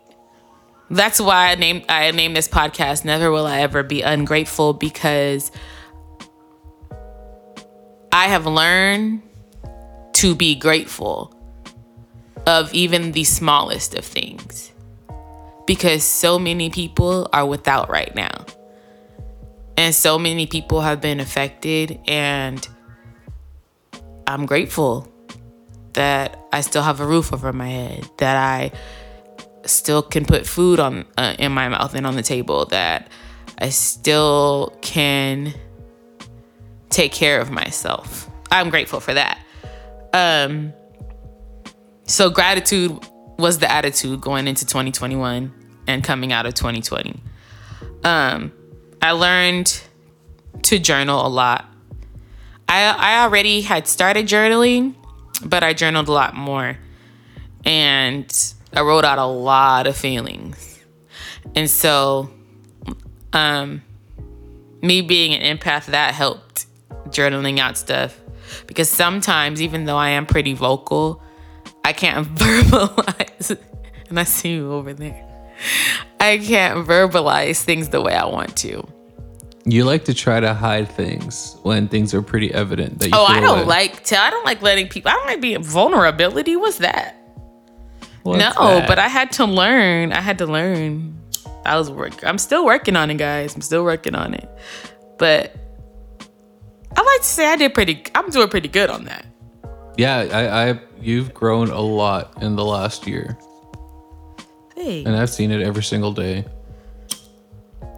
[0.91, 5.51] that's why I named I named this podcast Never Will I Ever Be Ungrateful because
[8.13, 9.23] I have learned
[10.15, 11.35] to be grateful
[12.47, 14.73] of even the smallest of things
[15.67, 18.47] because so many people are without right now.
[19.77, 22.67] And so many people have been affected and
[24.27, 25.13] I'm grateful
[25.93, 28.73] that I still have a roof over my head, that I
[29.65, 33.09] still can put food on uh, in my mouth and on the table, that
[33.59, 35.55] I still can
[36.89, 38.31] take care of myself.
[38.51, 39.39] I'm grateful for that.
[40.13, 40.73] Um
[42.05, 42.99] so gratitude
[43.39, 45.53] was the attitude going into 2021
[45.87, 47.21] and coming out of 2020.
[48.05, 48.53] Um
[49.01, 49.81] I learned
[50.63, 51.69] to journal a lot
[52.69, 54.95] I I already had started journaling,
[55.45, 56.77] but I journaled a lot more.
[57.65, 60.79] And I wrote out a lot of feelings.
[61.57, 62.31] And so
[63.33, 63.83] um
[64.83, 66.67] me being an empath that helped
[67.11, 68.19] journaling out stuff
[68.67, 71.23] because sometimes even though I am pretty vocal,
[71.85, 73.59] I can't verbalize
[74.09, 75.25] and I see you over there.
[76.21, 78.87] I can't verbalize things the way I want to.
[79.65, 83.25] You like to try to hide things when things are pretty evident that you Oh,
[83.25, 86.57] I don't like to I don't like letting people I don't like being vulnerability.
[86.57, 87.17] What's that?
[88.23, 88.89] What's no, that?
[88.89, 90.13] but I had to learn.
[90.13, 91.19] I had to learn.
[91.67, 93.55] I was work I'm still working on it, guys.
[93.55, 94.49] I'm still working on it.
[95.19, 95.55] But
[96.97, 99.27] I like to say I did pretty I'm doing pretty good on that.
[99.97, 103.37] Yeah, I, I you've grown a lot in the last year.
[104.75, 106.45] Hey, And I've seen it every single day.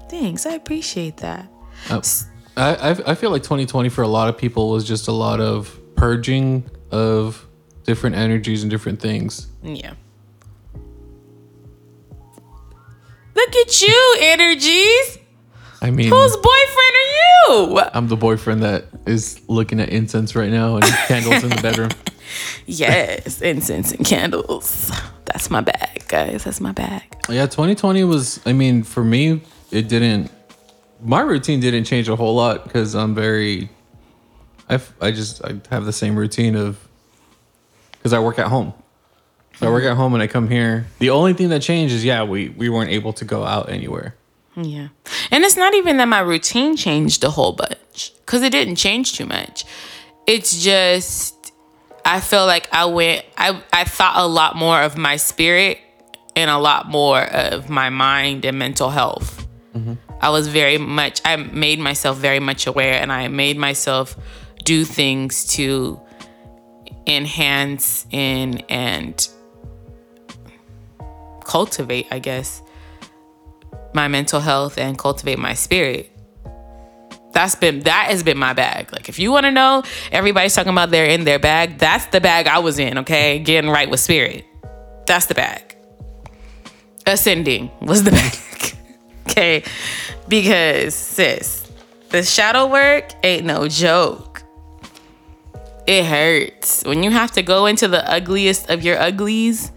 [0.08, 0.46] thanks.
[0.46, 1.46] I appreciate that.
[1.90, 2.00] Uh,
[2.56, 5.40] I, I I feel like 2020 for a lot of people was just a lot
[5.40, 7.46] of purging of
[7.84, 9.46] different energies and different things.
[9.62, 9.92] Yeah.
[13.34, 15.18] Look at you, energies.
[15.82, 17.80] I mean, Whose boyfriend are you?
[17.94, 21.90] I'm the boyfriend that is looking at incense right now and candles in the bedroom.
[22.66, 24.92] Yes, incense and candles.
[25.24, 26.44] That's my bag, guys.
[26.44, 27.02] That's my bag.
[27.28, 28.40] Yeah, 2020 was.
[28.46, 30.30] I mean, for me, it didn't.
[31.02, 33.70] My routine didn't change a whole lot because I'm very.
[34.68, 36.78] I, I just I have the same routine of.
[37.92, 38.72] Because I work at home.
[39.56, 40.86] So I work at home and I come here.
[41.00, 44.14] The only thing that changed is yeah, we we weren't able to go out anywhere.
[44.62, 44.88] Yeah.
[45.30, 49.14] And it's not even that my routine changed a whole bunch because it didn't change
[49.14, 49.64] too much.
[50.26, 51.52] It's just,
[52.04, 55.78] I feel like I went, I, I thought a lot more of my spirit
[56.36, 59.46] and a lot more of my mind and mental health.
[59.74, 59.94] Mm-hmm.
[60.20, 64.16] I was very much, I made myself very much aware and I made myself
[64.64, 66.00] do things to
[67.06, 69.28] enhance and, and
[71.44, 72.62] cultivate, I guess,
[73.94, 76.10] my mental health and cultivate my spirit.
[77.32, 78.92] That's been that has been my bag.
[78.92, 81.78] Like if you want to know, everybody's talking about they're in their bag.
[81.78, 83.38] That's the bag I was in, okay?
[83.38, 84.44] Getting right with spirit.
[85.06, 85.76] That's the bag.
[87.06, 88.34] Ascending was the bag.
[89.28, 89.62] okay?
[90.28, 91.70] Because sis,
[92.10, 94.42] the shadow work ain't no joke.
[95.86, 96.84] It hurts.
[96.84, 99.72] When you have to go into the ugliest of your uglies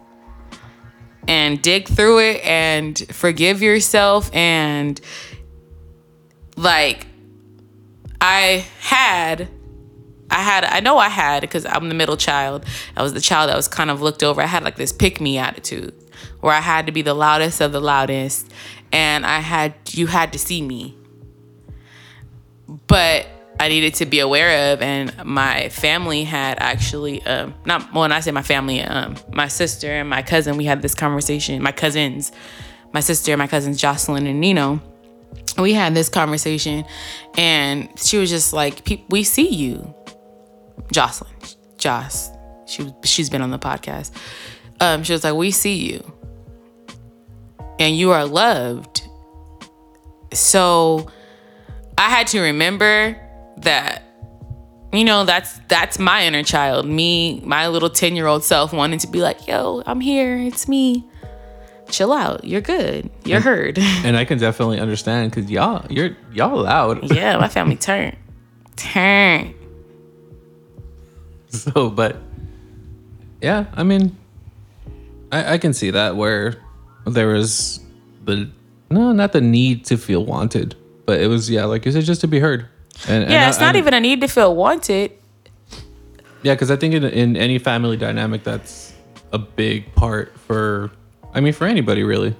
[1.27, 4.99] and dig through it and forgive yourself and
[6.55, 7.07] like
[8.19, 9.47] I had
[10.29, 12.65] I had I know I had because I'm the middle child.
[12.95, 14.41] I was the child that was kind of looked over.
[14.41, 15.93] I had like this pick me attitude
[16.39, 18.51] where I had to be the loudest of the loudest
[18.91, 20.95] and I had you had to see me.
[22.87, 23.27] But
[23.59, 28.19] I needed to be aware of, and my family had actually, um, not when I
[28.19, 31.61] say my family, um, my sister and my cousin, we had this conversation.
[31.61, 32.31] My cousins,
[32.93, 34.81] my sister, my cousins Jocelyn and Nino,
[35.57, 36.83] we had this conversation,
[37.37, 39.93] and she was just like, "We see you,
[40.91, 41.31] Jocelyn,
[41.77, 42.31] Joss.
[42.65, 44.11] She she's been on the podcast.
[44.79, 46.11] Um, she was like, "We see you,
[47.79, 49.07] and you are loved."
[50.33, 51.07] So
[51.97, 53.19] I had to remember
[53.57, 54.03] that
[54.91, 58.99] you know that's that's my inner child me my little 10 year old self wanting
[58.99, 61.05] to be like yo i'm here it's me
[61.89, 66.61] chill out you're good you're heard And I can definitely understand because y'all you're y'all
[66.61, 67.11] loud.
[67.11, 68.15] yeah my family turn
[68.75, 69.53] turn
[71.53, 72.17] So, but
[73.41, 74.17] yeah, I mean,
[75.31, 76.55] I, I can see that where
[77.05, 77.79] there was
[78.25, 78.49] the
[78.89, 82.21] no, not the need to feel wanted, but it was yeah, like you said, just
[82.21, 82.67] to be heard.
[83.07, 85.11] And, and yeah I- it's not I- even a need to feel wanted
[86.43, 88.93] Yeah, because I think in, in any family dynamic, that's
[89.31, 90.91] a big part for.
[91.33, 92.35] I mean, for anybody really.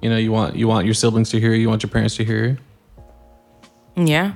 [0.00, 2.16] You know, you want you want your siblings to hear you, you want your parents
[2.16, 2.44] to hear
[3.96, 4.04] you.
[4.06, 4.32] Yeah.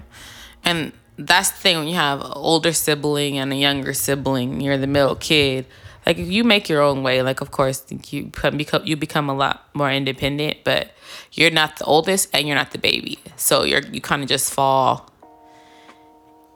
[0.65, 4.77] And that's the thing when you have an older sibling and a younger sibling, you're
[4.79, 5.65] the middle kid.
[6.07, 9.35] Like if you make your own way, like of course you become, you become a
[9.35, 10.93] lot more independent, but
[11.33, 13.19] you're not the oldest and you're not the baby.
[13.35, 15.11] So you're you kind of just fall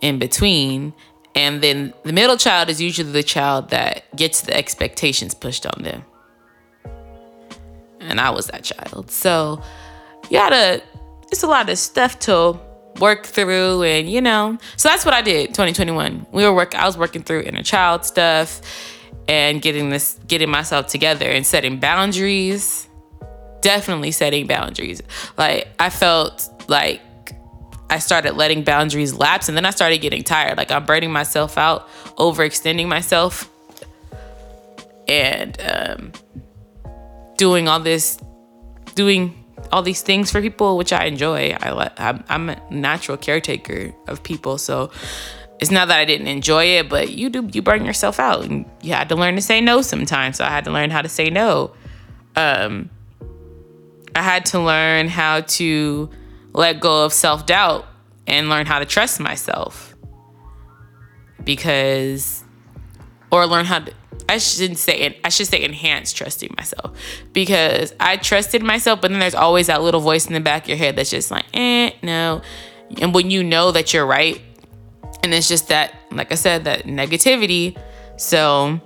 [0.01, 0.95] in between.
[1.35, 5.83] And then the middle child is usually the child that gets the expectations pushed on
[5.83, 6.05] them.
[8.01, 9.11] And I was that child.
[9.11, 9.63] So
[10.31, 10.83] you gotta
[11.33, 12.59] it's a lot of stuff to
[12.99, 16.85] work through and you know so that's what i did 2021 we were work i
[16.85, 18.61] was working through inner child stuff
[19.31, 22.89] and getting this getting myself together and setting boundaries
[23.61, 25.01] definitely setting boundaries
[25.39, 27.01] like i felt like
[27.91, 31.57] i started letting boundaries lapse and then i started getting tired like i'm burning myself
[31.57, 33.49] out overextending myself
[35.07, 36.13] and um
[37.37, 38.19] doing all this
[38.97, 39.37] doing
[39.73, 41.53] all these things for people, which I enjoy.
[41.61, 44.91] I I'm, I'm a natural caretaker of people, so
[45.61, 48.65] it's not that I didn't enjoy it, but you do you burn yourself out, and
[48.81, 50.39] you had to learn to say no sometimes.
[50.39, 51.73] So I had to learn how to say no.
[52.35, 52.89] Um,
[54.15, 56.11] I had to learn how to
[56.53, 57.87] let go of self doubt
[58.27, 59.95] and learn how to trust myself
[61.45, 62.43] because,
[63.31, 63.93] or learn how to.
[64.31, 66.97] I shouldn't say I should say enhance trusting myself
[67.35, 70.69] because I trusted myself, but then there's always that little voice in the back of
[70.71, 72.41] your head that's just like, eh, no.
[73.01, 74.41] And when you know that you're right,
[75.23, 77.79] and it's just that, like I said, that negativity.
[78.17, 78.81] So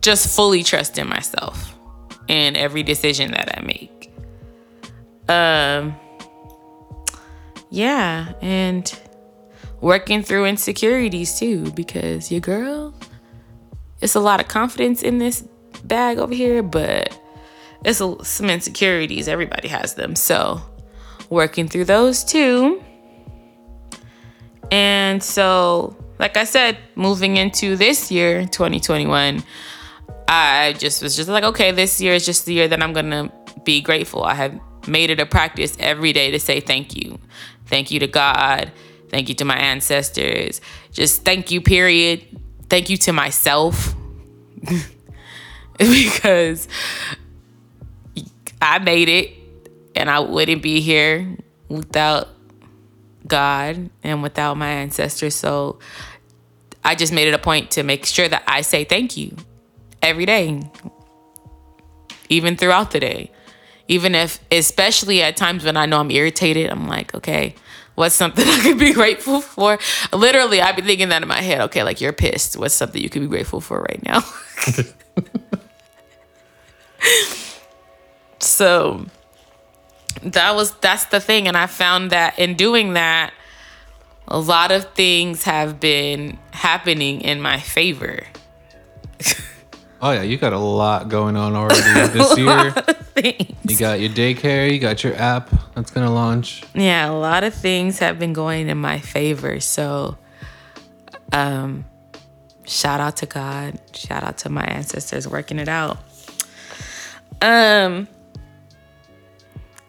[0.00, 1.76] just fully trust in myself
[2.28, 4.12] in every decision that I make.
[5.28, 5.94] Um,
[7.70, 8.92] yeah, and
[9.80, 12.94] working through insecurities too, because your girl,
[14.00, 15.42] it's a lot of confidence in this
[15.84, 17.18] bag over here, but
[17.84, 19.28] it's a, some insecurities.
[19.28, 20.16] Everybody has them.
[20.16, 20.60] So,
[21.30, 22.82] working through those too.
[24.70, 29.42] And so, like I said, moving into this year, 2021,
[30.28, 33.32] I just was just like, okay, this year is just the year that I'm to
[33.64, 34.22] be grateful.
[34.24, 37.18] I have made it a practice every day to say thank you.
[37.66, 38.72] Thank you to God.
[39.08, 40.60] Thank you to my ancestors.
[40.92, 42.24] Just thank you, period.
[42.68, 43.94] Thank you to myself.
[45.78, 46.68] because
[48.60, 49.34] I made it
[49.96, 51.36] and I wouldn't be here
[51.68, 52.28] without
[53.26, 55.34] God and without my ancestors.
[55.34, 55.78] So
[56.84, 59.36] I just made it a point to make sure that I say thank you
[60.02, 60.62] every day,
[62.28, 63.30] even throughout the day.
[63.88, 67.56] Even if, especially at times when I know I'm irritated, I'm like, okay,
[67.96, 69.78] what's something I could be grateful for?
[70.12, 71.60] Literally, I'd be thinking that in my head.
[71.62, 72.56] Okay, like you're pissed.
[72.56, 74.22] What's something you could be grateful for right now?
[78.38, 79.06] so
[80.22, 81.48] that was that's the thing.
[81.48, 83.32] And i found that in doing that
[84.28, 88.24] a lot of things have been happening in my favor.
[90.02, 92.72] Oh yeah you got a lot going on already this year.
[93.68, 96.62] you got your daycare you got your app that's gonna launch.
[96.72, 99.60] Yeah a lot of things have been going in my favor.
[99.60, 100.16] So
[101.34, 101.84] um
[102.64, 103.78] shout out to god.
[103.94, 105.98] Shout out to my ancestors working it out.
[107.42, 108.08] Um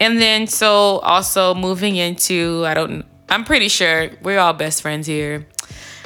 [0.02, 5.08] and then so also moving into I don't I'm pretty sure we're all best friends
[5.08, 5.48] here.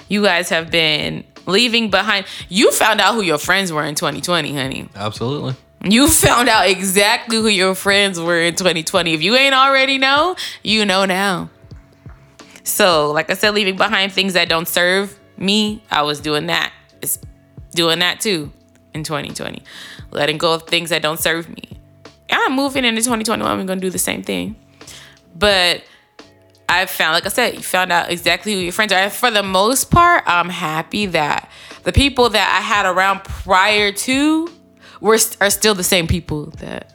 [0.08, 2.28] You guys have been leaving behind.
[2.50, 4.90] You found out who your friends were in 2020, honey.
[4.96, 5.56] Absolutely.
[5.84, 9.14] You found out exactly who your friends were in 2020.
[9.14, 11.50] If you ain't already know, you know now.
[12.64, 16.74] So, like I said, leaving behind things that don't serve me, I was doing that.
[17.02, 17.20] It's
[17.72, 18.52] doing that too
[18.94, 19.64] in 2020.
[20.12, 21.75] Letting go of things that don't serve me.
[22.32, 23.60] I'm moving into 2021.
[23.60, 24.56] I'm gonna do the same thing.
[25.36, 25.84] But
[26.68, 29.10] I found, like I said, you found out exactly who your friends are.
[29.10, 31.50] For the most part, I'm happy that
[31.84, 34.50] the people that I had around prior to
[35.02, 36.94] were are still the same people that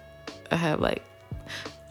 [0.51, 0.81] I have.
[0.81, 1.03] Like,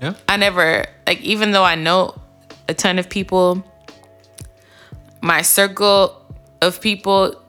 [0.01, 2.19] yeah, I never like even though I know
[2.67, 3.63] a ton of people,
[5.21, 6.15] my circle
[6.61, 7.41] of people.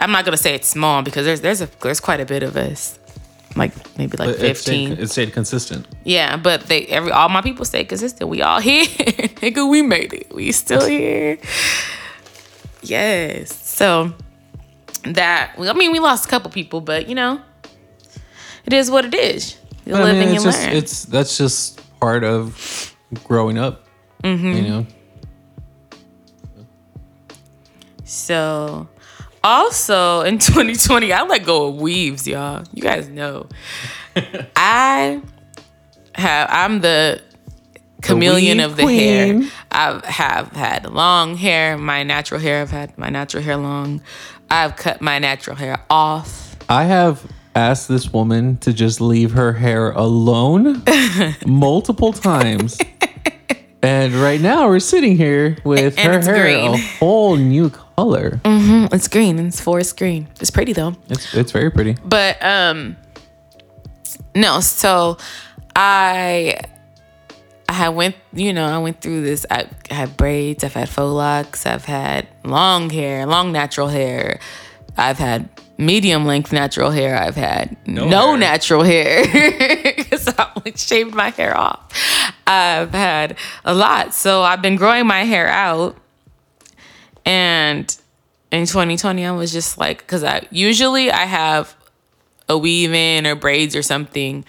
[0.00, 2.56] I'm not gonna say it's small because there's there's a there's quite a bit of
[2.56, 2.97] us
[3.56, 4.48] like maybe like but 15.
[4.48, 5.86] It stayed, it stayed, consistent.
[6.04, 8.28] Yeah, but they every all my people stayed consistent.
[8.30, 8.84] We all here.
[8.84, 10.34] Nigga, we made it.
[10.34, 11.38] We still here.
[12.82, 13.54] Yes.
[13.54, 14.12] So
[15.04, 17.40] that I mean we lost a couple people, but you know,
[18.64, 19.58] it is what it is.
[19.86, 20.76] You're I living mean, and just, learn.
[20.76, 22.94] It's that's just part of
[23.24, 23.86] growing up.
[24.22, 24.52] Mm-hmm.
[24.52, 24.86] You know.
[28.04, 28.88] So
[29.44, 32.64] also in 2020, I let go of weaves, y'all.
[32.72, 33.48] You guys know.
[34.56, 35.20] I
[36.14, 37.22] have I'm the
[38.02, 39.42] chameleon the of the queen.
[39.42, 39.50] hair.
[39.70, 42.62] I have had long hair, my natural hair.
[42.62, 44.00] I've had my natural hair long.
[44.50, 46.56] I've cut my natural hair off.
[46.68, 47.24] I have
[47.54, 50.82] asked this woman to just leave her hair alone
[51.46, 52.78] multiple times.
[53.82, 56.74] And right now we're sitting here with and her hair green.
[56.74, 57.87] a whole new color.
[58.44, 58.94] Mm-hmm.
[58.94, 59.38] It's green.
[59.38, 60.28] It's forest green.
[60.40, 60.94] It's pretty though.
[61.08, 61.96] It's it's very pretty.
[62.04, 62.96] But um,
[64.34, 64.60] no.
[64.60, 65.18] So
[65.74, 66.58] I
[67.68, 68.16] I had went.
[68.32, 69.44] You know, I went through this.
[69.50, 70.64] I had braids.
[70.64, 71.66] I've had faux locks.
[71.66, 74.40] I've had long hair, long natural hair.
[74.96, 77.16] I've had medium length natural hair.
[77.16, 78.36] I've had no, no hair.
[78.38, 79.22] natural hair
[79.96, 81.92] because I shaved my hair off.
[82.46, 84.12] I've had a lot.
[84.12, 85.96] So I've been growing my hair out.
[87.28, 87.94] And
[88.50, 91.76] in 2020, I was just like, because I usually I have
[92.48, 94.46] a weave in or braids or something,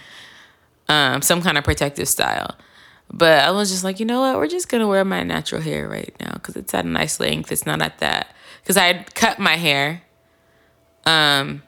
[0.88, 2.55] um, some kind of protective style.
[3.11, 4.38] But I was just like, you know what?
[4.38, 7.51] We're just gonna wear my natural hair right now because it's at a nice length.
[7.51, 8.34] It's not at that.
[8.61, 10.03] Because I had cut my hair
[11.05, 11.61] um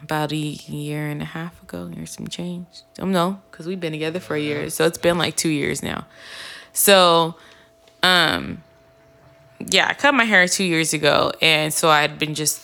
[0.00, 2.66] about a year and a half ago or some change.
[2.96, 4.70] I don't know because we've been together for a year.
[4.70, 6.06] So it's been like two years now.
[6.72, 7.34] So
[8.02, 8.62] um
[9.58, 12.60] yeah, I cut my hair two years ago and so I had been just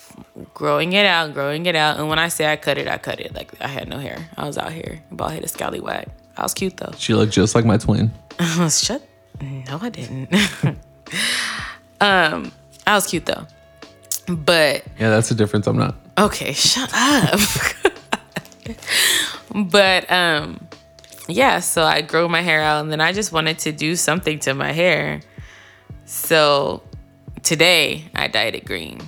[0.55, 1.99] growing it out, growing it out.
[1.99, 3.34] And when I say I cut it, I cut it.
[3.34, 4.28] Like I had no hair.
[4.36, 6.09] I was out here, bald headed scallywag.
[6.36, 6.93] I was cute though.
[6.97, 8.11] She looked just like my twin.
[8.70, 9.03] Shut
[9.41, 10.32] no, I didn't.
[12.01, 12.53] um,
[12.86, 13.47] I was cute though.
[14.28, 15.66] But yeah, that's the difference.
[15.66, 15.97] I'm not.
[16.18, 17.41] Okay, shut up.
[19.55, 20.68] but um,
[21.26, 21.61] yeah.
[21.61, 24.55] So I grew my hair out, and then I just wanted to do something to
[24.55, 25.22] my hair.
[26.11, 26.82] So
[27.44, 29.00] today I dyed it green.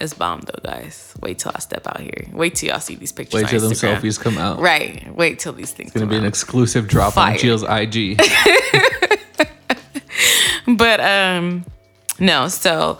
[0.00, 1.14] It's bomb though, guys.
[1.20, 2.26] Wait till I step out here.
[2.32, 3.42] Wait till y'all see these pictures.
[3.42, 4.60] Wait till them selfies come out.
[4.60, 5.14] Right.
[5.14, 5.90] Wait till these things.
[5.90, 7.32] It's gonna be an exclusive drop Fire.
[7.32, 8.18] on Jill's IG.
[10.66, 11.66] but um
[12.18, 12.98] no so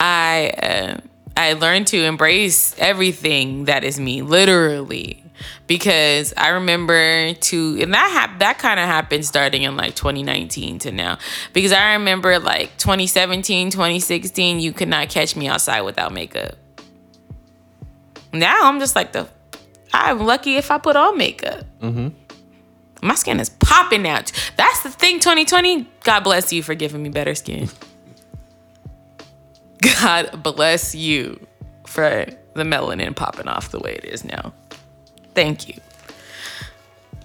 [0.00, 0.96] i uh,
[1.36, 5.22] i learned to embrace everything that is me literally
[5.66, 10.78] because i remember to and that hap- that kind of happened starting in like 2019
[10.78, 11.18] to now
[11.52, 16.54] because i remember like 2017 2016 you could not catch me outside without makeup
[18.32, 19.28] now i'm just like the
[19.92, 22.08] i'm lucky if i put on makeup Mm-hmm.
[23.06, 24.32] my skin is popping out.
[24.56, 25.86] That's the thing, 2020.
[26.02, 27.68] God bless you for giving me better skin.
[30.00, 31.38] God bless you
[31.86, 34.52] for the melanin popping off the way it is now.
[35.36, 35.74] Thank you.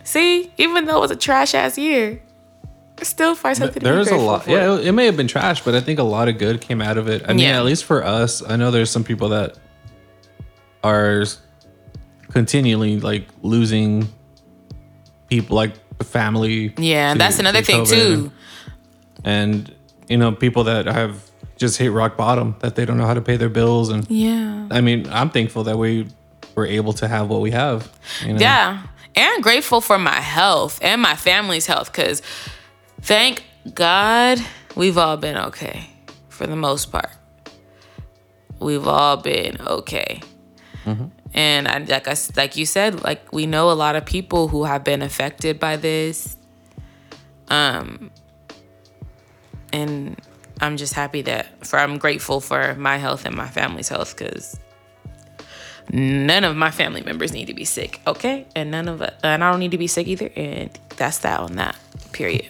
[0.04, 2.22] See, even though it was a trash ass year,
[3.02, 4.46] still find something to be There's a lot.
[4.48, 6.82] Yeah, it, it may have been trash, but I think a lot of good came
[6.82, 7.24] out of it.
[7.26, 7.58] I mean, Yeah.
[7.58, 9.58] at least for us, I know there's some people that
[10.84, 11.24] are
[12.30, 14.08] continually like losing
[15.30, 16.74] people, like family.
[16.78, 18.32] Yeah, to- that's another to thing too.
[19.24, 19.74] And
[20.10, 21.24] you know, people that have
[21.58, 23.90] just hit rock bottom that they don't know how to pay their bills.
[23.90, 24.68] And Yeah.
[24.72, 26.08] I mean, I'm thankful that we
[26.62, 27.92] were able to have what we have.
[28.24, 28.40] You know?
[28.40, 28.84] Yeah.
[29.16, 32.22] And grateful for my health and my family's health because
[33.02, 33.44] thank
[33.74, 34.40] God
[34.76, 35.90] we've all been okay
[36.30, 37.10] for the most part.
[38.60, 40.22] We've all been okay.
[41.34, 44.66] And I, like I, like you said, like we know a lot of people who
[44.66, 46.38] have been affected by this.
[47.48, 48.12] Um,
[49.74, 50.20] and
[50.60, 54.60] I'm just happy that for I'm grateful for my health and my family's health because
[55.92, 58.46] none of my family members need to be sick, okay?
[58.56, 60.30] And none of it, and I don't need to be sick either.
[60.36, 61.78] And that's that on that,
[62.14, 62.48] period.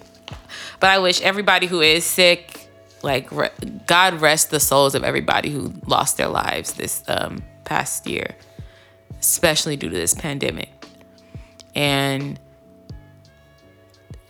[0.79, 2.69] But I wish everybody who is sick,
[3.01, 3.49] like re-
[3.87, 8.35] God rest the souls of everybody who lost their lives this um, past year,
[9.19, 10.69] especially due to this pandemic.
[11.73, 12.39] And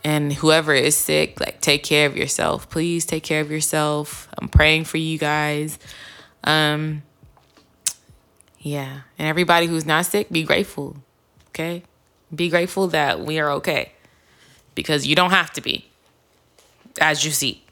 [0.04, 2.68] and whoever is sick, like take care of yourself.
[2.70, 4.28] Please take care of yourself.
[4.38, 5.78] I'm praying for you guys.
[6.44, 7.02] Um,
[8.62, 9.00] yeah.
[9.18, 10.96] And everybody who's not sick, be grateful.
[11.48, 11.82] Okay?
[12.34, 13.92] Be grateful that we are okay.
[14.74, 15.84] Because you don't have to be,
[17.00, 17.62] as you see.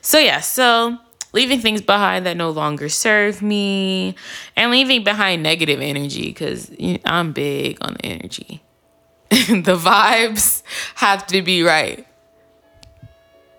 [0.00, 0.98] So, yeah, so
[1.32, 4.16] leaving things behind that no longer serve me
[4.56, 6.70] and leaving behind negative energy because
[7.04, 8.62] I'm big on the energy.
[9.30, 10.62] the vibes
[10.96, 12.06] have to be right.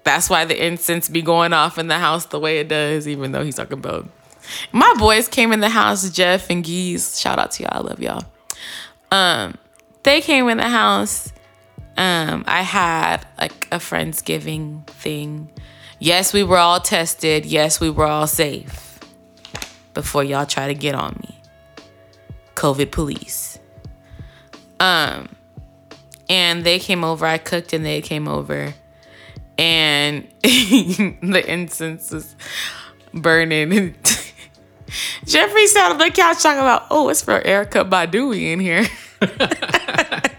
[0.03, 3.31] That's why the incense be going off in the house the way it does, even
[3.31, 4.09] though he's talking about.
[4.71, 7.19] My boys came in the house, Jeff and Geese.
[7.19, 7.77] Shout out to y'all.
[7.77, 8.23] I love y'all.
[9.11, 9.57] Um,
[10.03, 11.31] they came in the house.
[11.97, 15.51] Um, I had like a Friendsgiving thing.
[15.99, 17.45] Yes, we were all tested.
[17.45, 18.99] Yes, we were all safe.
[19.93, 21.39] Before y'all try to get on me.
[22.55, 23.59] COVID police.
[24.79, 25.29] Um,
[26.29, 27.25] and they came over.
[27.25, 28.73] I cooked and they came over.
[29.57, 32.35] And the incense was
[33.13, 33.95] burning.
[35.25, 38.85] Jeffrey sat on the couch talking about, oh, it's for Erykah Badu in here.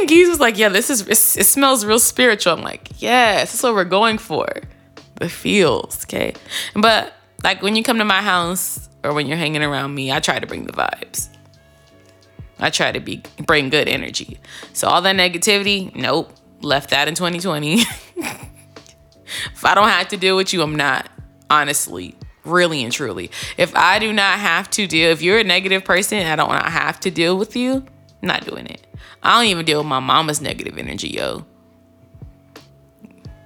[0.00, 2.54] and Geese was like, yeah, this is, it smells real spiritual.
[2.54, 4.48] I'm like, yes, that's what we're going for.
[5.16, 6.34] The feels, okay?
[6.74, 7.12] But
[7.44, 10.38] like when you come to my house or when you're hanging around me, I try
[10.38, 11.28] to bring the vibes.
[12.58, 14.38] I try to be bring good energy.
[14.72, 17.74] So all that negativity, nope, left that in 2020.
[18.16, 21.08] if I don't have to deal with you, I'm not.
[21.52, 23.30] Honestly, really and truly.
[23.58, 26.98] If I do not have to deal, if you're a negative person I don't have
[27.00, 27.84] to deal with you,
[28.22, 28.86] I'm not doing it.
[29.22, 31.44] I don't even deal with my mama's negative energy, yo.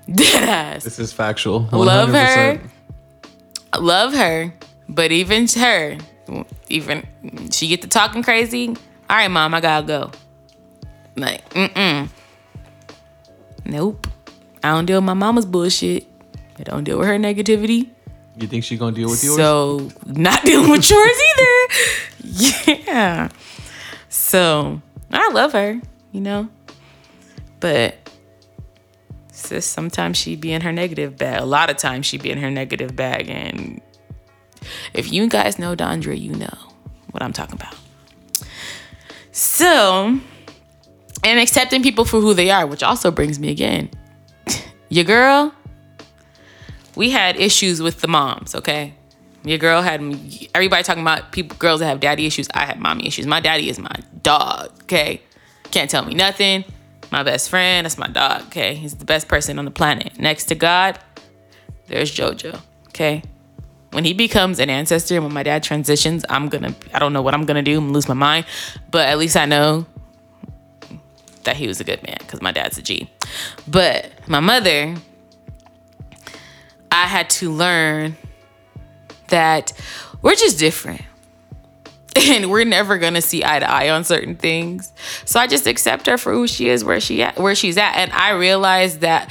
[0.08, 0.84] Dead ass.
[0.84, 1.68] This is factual.
[1.72, 2.60] Love her.
[3.74, 3.80] 100%.
[3.80, 4.54] love her,
[4.88, 5.98] but even her,
[6.68, 8.68] even she get to talking crazy.
[8.68, 10.10] All right, mom, I gotta go.
[11.16, 12.08] Like, mm-mm.
[13.64, 14.06] Nope.
[14.62, 16.06] I don't deal with my mama's bullshit.
[16.58, 17.90] I don't deal with her negativity.
[18.38, 19.36] You think she gonna deal with yours?
[19.36, 22.82] So not dealing with yours either.
[22.86, 23.28] yeah.
[24.08, 24.82] So
[25.12, 25.80] I love her,
[26.12, 26.48] you know.
[27.60, 28.06] But
[29.48, 31.40] just sometimes she be in her negative bag.
[31.40, 33.28] A lot of times she be in her negative bag.
[33.28, 33.80] And
[34.92, 36.58] if you guys know Dondra, you know
[37.10, 37.74] what I'm talking about.
[39.32, 40.18] So,
[41.24, 43.90] and accepting people for who they are, which also brings me again.
[44.88, 45.54] Your girl,
[46.96, 48.94] we had issues with the moms, okay?
[49.44, 50.00] Your girl had
[50.54, 52.48] everybody talking about people, girls that have daddy issues.
[52.52, 53.26] I had mommy issues.
[53.26, 55.22] My daddy is my dog, okay?
[55.70, 56.64] Can't tell me nothing.
[57.12, 57.84] my best friend.
[57.84, 58.42] That's my dog.
[58.46, 60.18] Okay, he's the best person on the planet.
[60.18, 60.98] Next to God,
[61.86, 62.60] there's JoJo.
[62.88, 63.22] Okay,
[63.92, 66.74] when he becomes an ancestor and when my dad transitions, I'm gonna.
[66.92, 67.78] I don't know what I'm gonna do.
[67.78, 68.46] I'm gonna lose my mind,
[68.90, 69.86] but at least I know
[71.44, 73.10] that he was a good man because my dad's a G.
[73.68, 74.96] But my mother,
[76.96, 78.16] I had to learn
[79.28, 79.72] that
[80.22, 81.02] we're just different.
[82.18, 84.90] And we're never gonna see eye to eye on certain things.
[85.26, 87.94] So I just accept her for who she is, where she at, where she's at,
[87.96, 89.30] and I realized that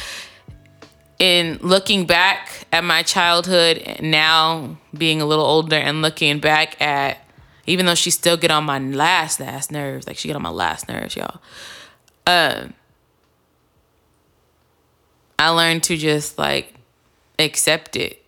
[1.17, 7.17] in looking back at my childhood now being a little older and looking back at
[7.65, 10.49] even though she still get on my last last nerves like she get on my
[10.49, 11.41] last nerves y'all.
[12.27, 12.75] Um
[15.39, 16.74] i learned to just like
[17.39, 18.25] accept it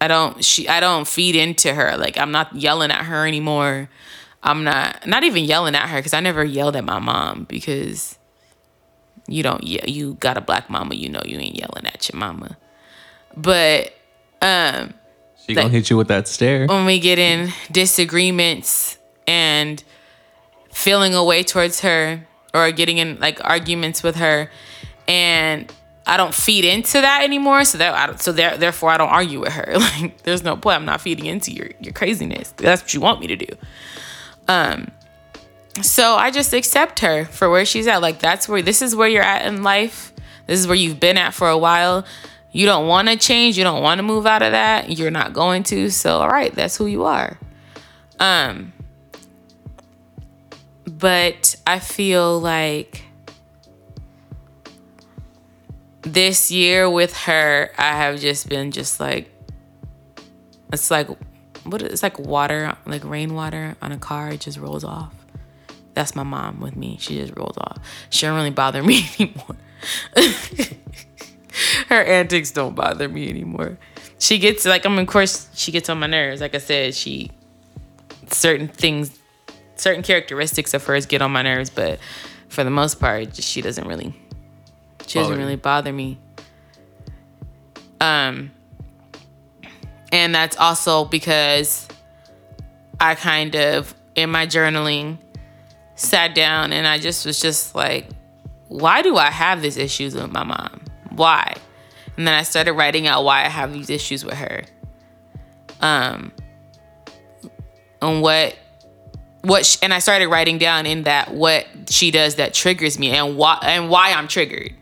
[0.00, 1.96] I don't she I don't feed into her.
[1.96, 3.88] Like I'm not yelling at her anymore.
[4.42, 8.18] I'm not not even yelling at her cuz I never yelled at my mom because
[9.26, 12.18] you don't yeah, you got a black mama, you know you ain't yelling at your
[12.18, 12.56] mama.
[13.36, 13.94] But
[14.40, 14.94] um
[15.44, 16.66] she gonna hit you with that stare.
[16.66, 19.82] When we get in disagreements and
[20.72, 24.48] feeling a way towards her or getting in like arguments with her
[25.08, 25.72] and
[26.08, 27.64] I don't feed into that anymore.
[27.64, 29.76] So that I, so there, therefore I don't argue with her.
[29.78, 30.76] Like there's no point.
[30.76, 32.52] I'm not feeding into your your craziness.
[32.56, 33.46] That's what you want me to do.
[34.48, 34.90] Um.
[35.82, 38.02] So I just accept her for where she's at.
[38.02, 40.12] Like that's where this is where you're at in life.
[40.46, 42.04] This is where you've been at for a while.
[42.50, 43.58] You don't want to change.
[43.58, 44.96] You don't want to move out of that.
[44.96, 45.90] You're not going to.
[45.90, 47.38] So all right, that's who you are.
[48.18, 48.72] Um.
[50.86, 53.04] But I feel like
[56.12, 59.30] this year with her, I have just been just like,
[60.72, 61.08] it's like,
[61.64, 61.82] what?
[61.82, 64.30] It's like water, like rainwater on a car.
[64.30, 65.14] It just rolls off.
[65.94, 66.96] That's my mom with me.
[67.00, 67.78] She just rolls off.
[68.10, 69.56] She don't really bother me anymore.
[71.88, 73.78] her antics don't bother me anymore.
[74.18, 76.40] She gets like I mean, of course, she gets on my nerves.
[76.40, 77.30] Like I said, she
[78.28, 79.18] certain things,
[79.76, 81.98] certain characteristics of hers get on my nerves, but
[82.48, 84.14] for the most part, just, she doesn't really
[85.08, 86.18] she doesn't really bother me.
[88.00, 88.50] Um,
[90.12, 91.88] and that's also because
[93.00, 95.18] I kind of in my journaling
[95.94, 98.08] sat down and I just was just like,
[98.68, 100.82] why do I have these issues with my mom?
[101.10, 101.54] Why?
[102.16, 104.64] And then I started writing out why I have these issues with her.
[105.80, 106.32] Um,
[108.02, 108.56] and what
[109.42, 113.10] what sh- and I started writing down in that what she does that triggers me
[113.10, 114.74] and why and why I'm triggered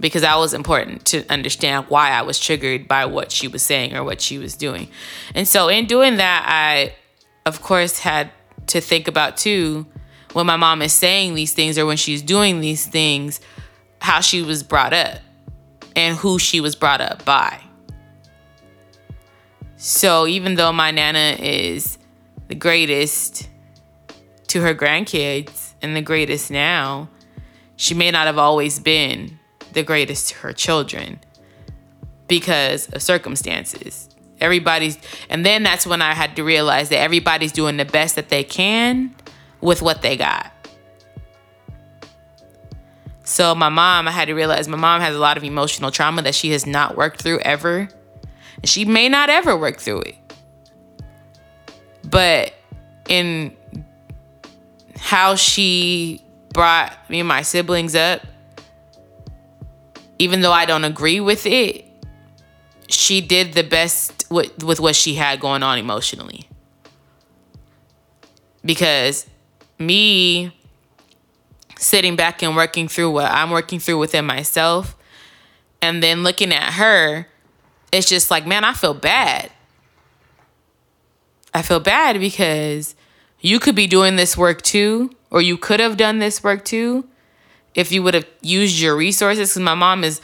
[0.00, 3.94] because that was important to understand why I was triggered by what she was saying
[3.94, 4.88] or what she was doing.
[5.34, 6.94] And so, in doing that, I,
[7.46, 8.30] of course, had
[8.68, 9.86] to think about too
[10.32, 13.40] when my mom is saying these things or when she's doing these things,
[14.00, 15.18] how she was brought up
[15.96, 17.60] and who she was brought up by.
[19.76, 21.98] So, even though my Nana is
[22.48, 23.48] the greatest
[24.48, 27.08] to her grandkids and the greatest now,
[27.76, 29.39] she may not have always been
[29.72, 31.20] the greatest to her children
[32.28, 34.08] because of circumstances.
[34.40, 34.98] Everybody's,
[35.28, 38.44] and then that's when I had to realize that everybody's doing the best that they
[38.44, 39.14] can
[39.60, 40.50] with what they got.
[43.24, 46.22] So, my mom, I had to realize my mom has a lot of emotional trauma
[46.22, 47.88] that she has not worked through ever.
[48.56, 50.16] And she may not ever work through it.
[52.02, 52.54] But
[53.08, 53.56] in
[54.96, 58.22] how she brought me and my siblings up,
[60.20, 61.86] even though I don't agree with it,
[62.88, 66.46] she did the best with, with what she had going on emotionally.
[68.62, 69.26] Because
[69.78, 70.54] me
[71.78, 74.94] sitting back and working through what I'm working through within myself
[75.80, 77.26] and then looking at her,
[77.90, 79.50] it's just like, man, I feel bad.
[81.54, 82.94] I feel bad because
[83.40, 87.08] you could be doing this work too, or you could have done this work too,
[87.74, 90.20] if you would have used your resources because my mom is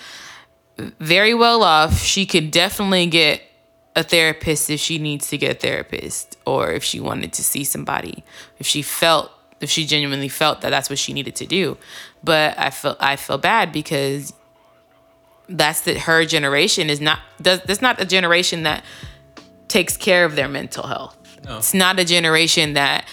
[0.99, 3.41] very well off she could definitely get
[3.97, 7.65] a therapist if she needs to get a therapist or if she wanted to see
[7.65, 8.23] somebody.
[8.59, 11.79] If she felt if she genuinely felt that that's what she needed to do.
[12.23, 14.35] But i felt i feel bad because
[15.49, 18.85] that's that her generation is not does that's not a generation that
[19.69, 21.17] takes care of their mental health.
[21.45, 21.57] No.
[21.57, 23.09] it's not a generation that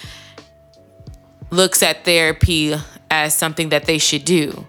[1.49, 2.75] looks at therapy
[3.13, 4.65] as something that they should do.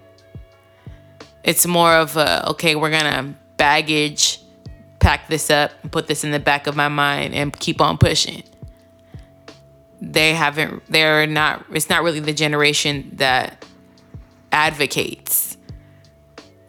[1.42, 4.40] It's more of a, okay, we're going to baggage,
[5.01, 7.97] pack this up, and put this in the back of my mind and keep on
[7.97, 8.42] pushing.
[10.01, 13.64] They haven't, they're not, it's not really the generation that
[14.53, 15.57] advocates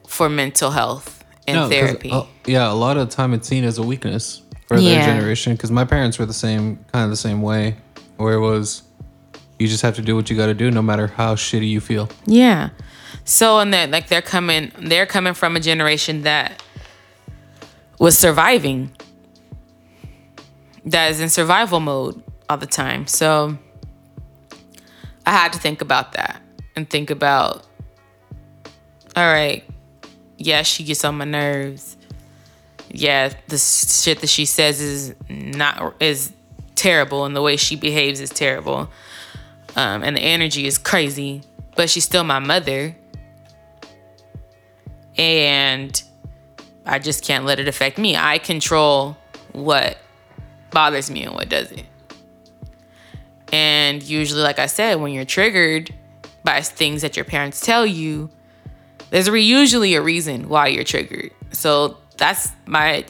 [0.08, 2.12] for mental health and No, 'cause, therapy.
[2.12, 4.96] uh, yeah, a lot of the time it's seen as a weakness for Yeah.
[4.96, 5.54] their generation.
[5.56, 7.76] Because my parents were the same, kind of the same way,
[8.16, 8.84] where it was,
[9.60, 11.80] you just have to do what you got to do, no matter how shitty you
[11.80, 12.10] feel.
[12.26, 12.70] Yeah.
[13.24, 16.62] So and that like they're coming they're coming from a generation that
[18.00, 18.92] was surviving.
[20.86, 23.08] That is in survival mode all the time.
[23.08, 23.58] So
[25.26, 26.42] I had to think about that
[26.76, 27.66] and think about
[29.16, 29.64] all right,
[30.38, 31.96] yeah, she gets on my nerves.
[32.90, 36.34] Yeah, the shit that she says is not is
[36.76, 38.90] terrible and the way she behaves is terrible.
[39.76, 41.42] Um, and the energy is crazy,
[41.76, 42.96] but she's still my mother.
[45.18, 46.02] And
[46.86, 48.16] I just can't let it affect me.
[48.16, 49.18] I control
[49.52, 49.98] what
[50.72, 51.86] bothers me and what doesn't.
[53.52, 55.94] And usually, like I said, when you're triggered
[56.44, 58.30] by things that your parents tell you,
[59.10, 61.32] there's usually a reason why you're triggered.
[61.52, 63.06] So that's my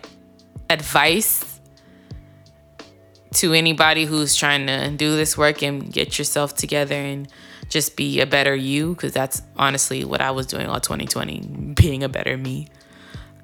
[0.69, 1.54] advice
[3.35, 7.27] to anybody who's trying to do this work and get yourself together and
[7.69, 12.03] just be a better you because that's honestly what I was doing all 2020 being
[12.03, 12.67] a better me.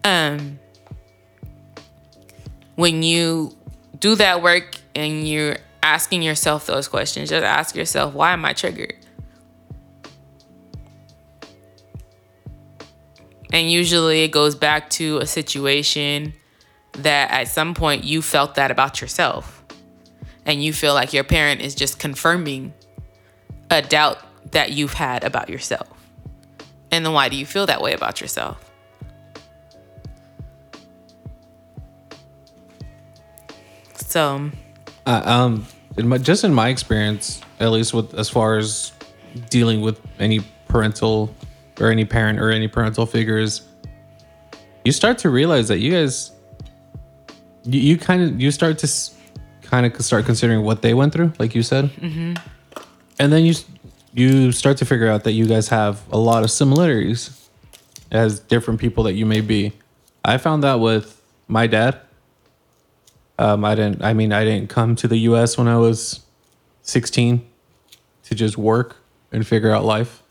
[0.04, 0.60] Um
[2.76, 3.56] when you
[4.00, 8.54] do that work and you're asking yourself those questions just ask yourself why am I
[8.54, 8.96] triggered?
[13.54, 16.34] And usually it goes back to a situation
[16.94, 19.61] that at some point you felt that about yourself
[20.46, 22.74] and you feel like your parent is just confirming
[23.70, 24.20] a doubt
[24.52, 25.88] that you've had about yourself.
[26.92, 28.72] And then why do you feel that way about yourself?
[33.96, 34.52] So,
[35.06, 35.66] Uh, um,
[35.98, 38.92] in my, just in my experience, at least with as far as
[39.50, 41.34] dealing with any parental
[41.80, 43.62] or any parent or any parental figures,
[44.84, 46.32] you start to realize that you guys,
[47.64, 48.88] you, you kind of you start to
[49.72, 52.34] kind of start considering what they went through, like you said, mm-hmm.
[53.18, 53.56] and then you
[54.14, 57.50] you start to figure out that you guys have a lot of similarities
[58.12, 59.72] as different people that you may be.
[60.26, 62.02] I found that with my dad.
[63.40, 64.04] Um, I didn't.
[64.04, 65.58] I mean, I didn't come to the U.S.
[65.58, 66.20] when I was
[66.84, 67.48] 16
[68.24, 68.98] to just work
[69.32, 70.22] and figure out life.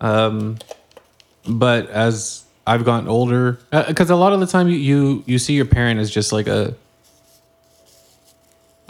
[0.00, 0.58] Um,
[1.46, 5.54] but as I've gotten older, because a lot of the time you, you you see
[5.54, 6.74] your parent as just like a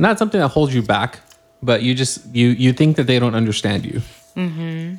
[0.00, 1.20] not something that holds you back,
[1.62, 4.02] but you just you you think that they don't understand you.
[4.36, 4.96] Mm-hmm.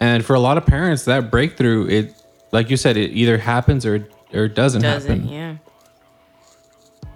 [0.00, 2.14] And for a lot of parents, that breakthrough, it
[2.52, 5.28] like you said, it either happens or or doesn't, doesn't, happen.
[5.28, 5.56] yeah.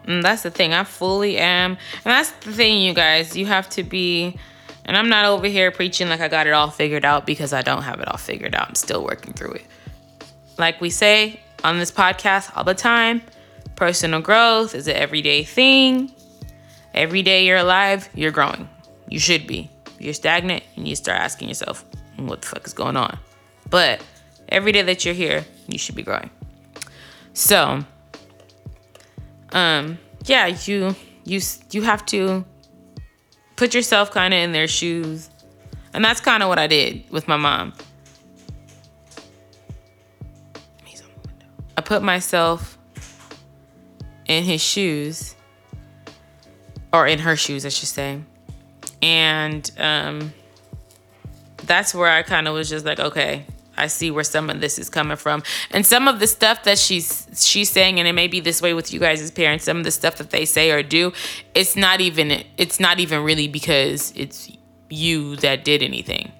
[0.06, 0.72] And that's the thing.
[0.72, 1.72] I fully am.
[1.72, 3.36] And that's the thing, you guys.
[3.36, 4.38] You have to be.
[4.84, 7.60] And I'm not over here preaching like I got it all figured out because I
[7.60, 8.68] don't have it all figured out.
[8.68, 9.66] I'm still working through it.
[10.56, 13.20] Like we say on this podcast all the time
[13.76, 16.10] personal growth is an everyday thing.
[16.94, 18.68] Every day you're alive, you're growing.
[19.08, 19.70] You should be.
[19.98, 21.84] You're stagnant, and you start asking yourself,
[22.16, 23.18] what the fuck is going on?
[23.70, 24.02] But
[24.48, 26.30] every day that you're here, you should be growing.
[27.34, 27.84] So,
[29.52, 32.44] um, yeah, you you you have to
[33.56, 35.30] put yourself kind of in their shoes,
[35.92, 37.74] and that's kind of what I did with my mom.
[41.76, 42.76] I put myself
[44.26, 45.36] in his shoes,
[46.92, 48.20] or in her shoes, I should say,
[49.02, 50.32] and um,
[51.64, 53.44] that's where I kind of was just like, okay,
[53.76, 56.78] I see where some of this is coming from, and some of the stuff that
[56.78, 59.64] she's she's saying, and it may be this way with you guys as parents.
[59.64, 61.12] Some of the stuff that they say or do,
[61.54, 64.50] it's not even it's not even really because it's
[64.90, 66.32] you that did anything.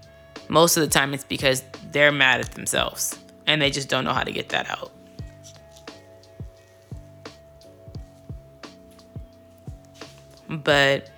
[0.48, 4.12] Most of the time, it's because they're mad at themselves and they just don't know
[4.12, 4.92] how to get that out.
[10.48, 11.10] But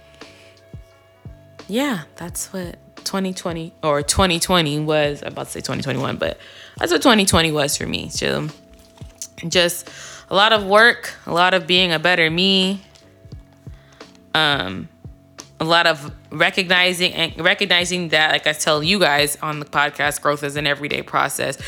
[1.68, 5.22] yeah, that's what 2020 or 2020 was.
[5.22, 6.38] I'm about to say 2021, but
[6.78, 8.08] that's what 2020 was for me.
[8.08, 8.48] So
[9.48, 9.88] just
[10.28, 12.82] a lot of work, a lot of being a better me,
[14.34, 14.88] um,
[15.58, 20.22] a lot of recognizing and recognizing that, like I tell you guys on the podcast,
[20.22, 21.58] growth is an everyday process.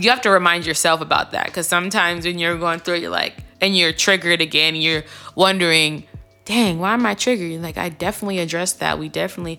[0.00, 3.10] You have to remind yourself about that because sometimes when you're going through it, you're
[3.10, 5.04] like, and you're triggered again, you're
[5.34, 6.04] wondering,
[6.44, 7.60] dang, why am I triggered?
[7.62, 8.98] Like, I definitely addressed that.
[8.98, 9.58] We definitely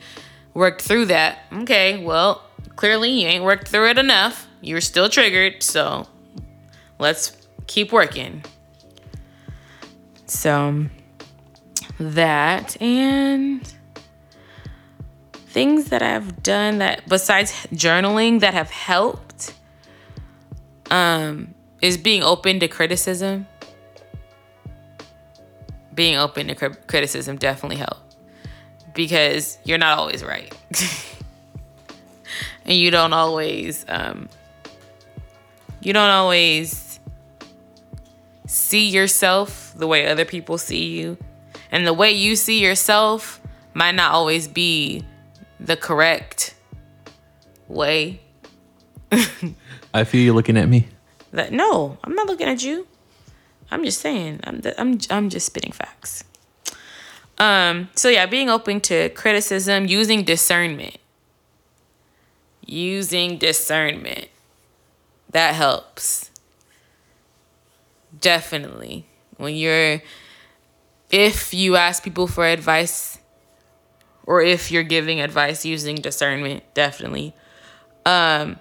[0.54, 1.40] worked through that.
[1.52, 2.44] Okay, well,
[2.76, 4.48] clearly you ain't worked through it enough.
[4.62, 6.08] You're still triggered, so
[7.00, 7.36] let's
[7.68, 8.44] keep working.
[10.26, 10.86] So
[12.00, 13.74] that and
[15.34, 19.54] things that I've done that besides journaling that have helped
[20.90, 23.46] um is being open to criticism.
[25.94, 28.16] Being open to cri- criticism definitely helped
[28.94, 30.56] because you're not always right.
[32.66, 34.30] and you don't always um
[35.82, 37.00] you don't always
[38.46, 41.18] see yourself the way other people see you.
[41.72, 43.42] And the way you see yourself
[43.74, 45.04] might not always be
[45.60, 46.56] the correct
[47.68, 48.22] way.
[49.94, 50.88] I feel you looking at me.
[51.32, 52.88] That no, I'm not looking at you.
[53.74, 54.40] I'm just saying.
[54.44, 56.24] I'm I'm I'm just spitting facts.
[57.40, 57.90] Um.
[57.96, 60.98] So yeah, being open to criticism, using discernment.
[62.66, 64.28] Using discernment.
[65.32, 66.30] That helps.
[68.22, 69.08] Definitely.
[69.38, 70.04] When you're
[71.10, 73.18] if you ask people for advice
[74.26, 77.34] or if you're giving advice using discernment, definitely.
[78.06, 78.60] Um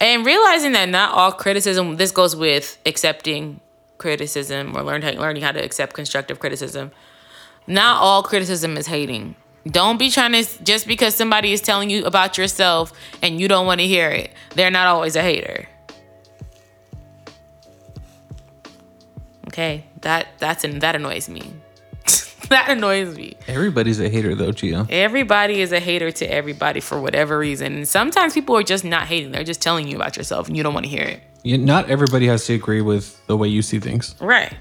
[0.00, 3.60] and realizing that not all criticism this goes with accepting
[3.98, 6.90] criticism or learn, learning how to accept constructive criticism.
[7.66, 9.34] Not all criticism is hating.
[9.66, 12.92] Don't be trying to just because somebody is telling you about yourself
[13.22, 14.32] and you don't want to hear it.
[14.54, 15.68] They're not always a hater.
[19.48, 21.52] Okay, that that's an, that annoys me.
[22.48, 23.36] that annoys me.
[23.48, 24.88] Everybody's a hater though, Gio.
[24.88, 27.74] Everybody is a hater to everybody for whatever reason.
[27.74, 30.62] And sometimes people are just not hating; they're just telling you about yourself, and you
[30.62, 31.22] don't want to hear it.
[31.42, 34.14] Yeah, not everybody has to agree with the way you see things.
[34.20, 34.54] Right.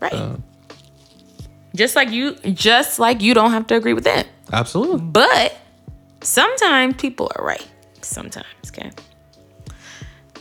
[0.00, 0.12] Right.
[0.12, 0.36] Uh,
[1.74, 4.24] just like you, just like you don't have to agree with them.
[4.52, 5.00] Absolutely.
[5.00, 5.56] But
[6.22, 7.66] sometimes people are right.
[8.02, 8.90] Sometimes, okay.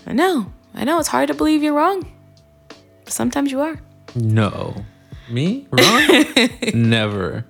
[0.07, 0.51] I know.
[0.73, 2.09] I know it's hard to believe you're wrong.
[3.03, 3.79] But sometimes you are.
[4.15, 4.85] No.
[5.29, 5.67] Me?
[5.71, 6.25] Wrong?
[6.73, 7.45] Never.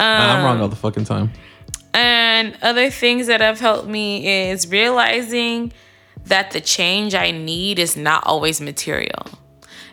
[0.00, 1.32] Um, I'm wrong all the fucking time.
[1.94, 5.72] And other things that have helped me is realizing
[6.28, 9.26] that the change I need is not always material.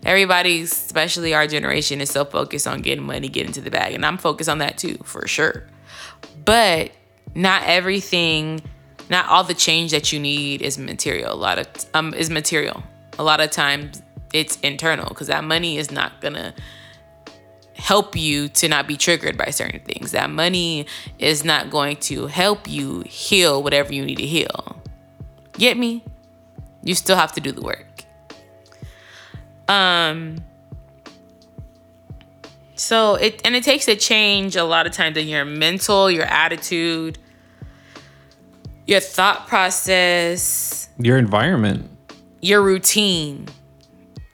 [0.06, 3.94] Everybody, especially our generation, is so focused on getting money, getting to the bag.
[3.94, 5.68] And I'm focused on that too, for sure.
[6.44, 6.92] But
[7.34, 8.62] not everything,
[9.10, 11.34] not all the change that you need is material.
[11.34, 12.84] A lot of um is material.
[13.18, 14.02] A lot of times
[14.34, 16.54] it's internal because that money is not gonna
[17.76, 20.12] help you to not be triggered by certain things.
[20.12, 20.86] That money
[21.20, 24.82] is not going to help you heal whatever you need to heal.
[25.54, 26.04] Get me?
[26.86, 28.06] You still have to do the work.
[29.68, 30.38] Um
[32.76, 36.26] so it and it takes a change a lot of times in your mental, your
[36.26, 37.18] attitude,
[38.86, 41.90] your thought process, your environment,
[42.42, 43.48] your routine.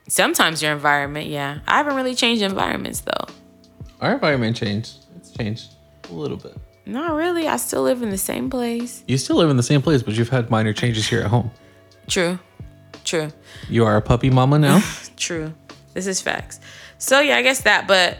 [0.08, 1.60] Sometimes your environment, yeah.
[1.66, 3.26] I haven't really changed environments though.
[4.00, 5.06] Our environment changed.
[5.16, 5.74] It's changed
[6.10, 6.56] a little bit.
[6.84, 7.46] Not really.
[7.46, 9.04] I still live in the same place.
[9.06, 11.52] You still live in the same place, but you've had minor changes here at home.
[12.08, 12.38] True.
[13.04, 13.30] True.
[13.68, 14.82] You are a puppy mama now?
[15.16, 15.54] True.
[15.94, 16.60] This is facts.
[16.98, 18.18] So yeah, I guess that, but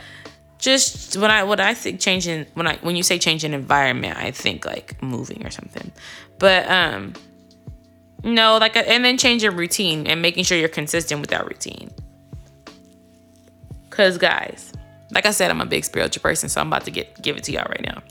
[0.58, 4.30] just when I what I think changing when I when you say changing environment, I
[4.30, 5.90] think like moving or something.
[6.38, 7.14] But um
[8.24, 11.44] no, like, a, and then change your routine and making sure you're consistent with that
[11.44, 11.90] routine.
[13.90, 14.72] Cause guys,
[15.10, 17.44] like I said, I'm a big spiritual person, so I'm about to get give it
[17.44, 18.02] to y'all right now.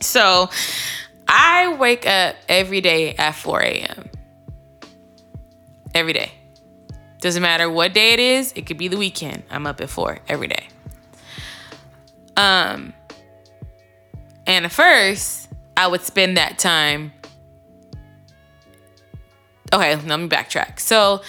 [0.00, 0.48] So,
[1.28, 4.10] I wake up every day at 4 a.m.
[5.94, 6.32] Every day.
[7.20, 8.52] Doesn't matter what day it is.
[8.56, 9.44] It could be the weekend.
[9.50, 10.68] I'm up at four every day.
[12.36, 12.92] Um,
[14.46, 17.12] and at first, I would spend that time
[19.74, 20.78] okay, let me backtrack.
[20.78, 21.22] So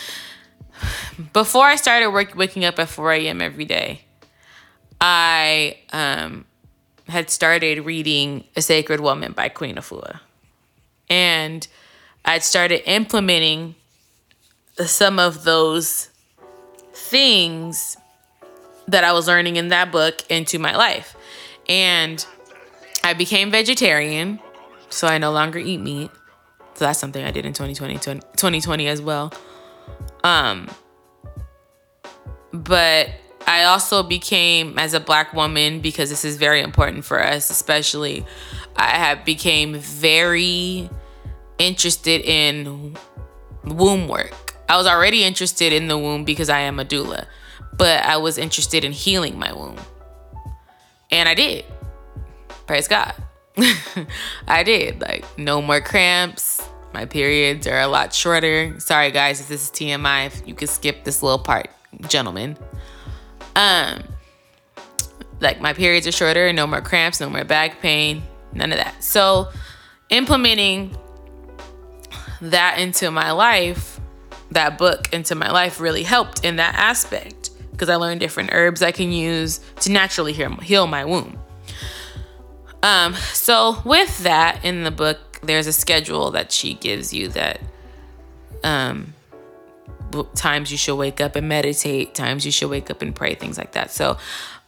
[1.34, 3.42] before I started work, waking up at 4 a.m.
[3.42, 4.02] every day,
[5.02, 6.46] I um,
[7.08, 10.20] had started reading A Sacred Woman by Queen Afua.
[11.10, 11.68] And
[12.24, 13.76] I'd started implementing
[14.80, 16.10] some of those
[16.94, 17.98] things
[18.88, 21.16] that I was learning in that book into my life.
[21.68, 22.26] And
[23.04, 24.40] I became vegetarian,
[24.90, 26.12] so I no longer eat meat.
[26.76, 29.34] So that's something I did in 2020, 2020 as well.
[30.24, 30.70] Um,
[32.52, 33.10] but
[33.48, 38.26] I also became as a black woman because this is very important for us, especially.
[38.76, 40.90] I have became very
[41.60, 42.98] interested in
[43.64, 44.45] womb work.
[44.68, 47.26] I was already interested in the womb because I am a doula,
[47.78, 49.78] but I was interested in healing my womb.
[51.12, 51.66] And I did.
[52.66, 53.14] Praise God.
[54.48, 55.02] I did.
[55.02, 56.68] Like, no more cramps.
[56.94, 58.80] My periods are a lot shorter.
[58.80, 61.70] Sorry, guys, if this is TMI, if you could skip this little part,
[62.08, 62.58] gentlemen.
[63.56, 64.04] Um,
[65.40, 69.04] like my periods are shorter, no more cramps, no more back pain, none of that.
[69.04, 69.50] So
[70.10, 70.96] implementing
[72.42, 73.95] that into my life,
[74.56, 78.82] that book into my life really helped in that aspect because I learned different herbs
[78.82, 81.38] I can use to naturally heal, my womb.
[82.82, 87.60] Um, so with that in the book, there's a schedule that she gives you that
[88.64, 89.14] um,
[90.36, 93.58] times you should wake up and meditate, times you should wake up and pray, things
[93.58, 93.92] like that.
[93.92, 94.18] So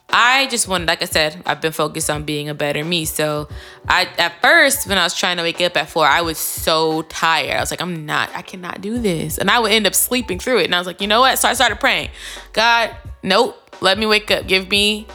[0.10, 3.05] I just wanted, like I said, I've been focused on being a better me.
[3.05, 3.49] So
[3.88, 7.01] I, at first, when I was trying to wake up at four, I was so
[7.03, 7.58] tired.
[7.58, 9.38] I was like, I'm not, I cannot do this.
[9.38, 10.66] And I would end up sleeping through it.
[10.66, 11.38] And I was like, you know what?
[11.39, 12.10] So I started praying,
[12.53, 14.47] God, nope, let me wake up.
[14.47, 15.08] Give me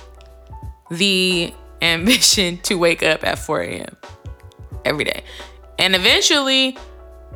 [0.90, 3.96] the ambition to wake up at 4 a.m.
[4.84, 5.24] every day.
[5.78, 6.76] And eventually,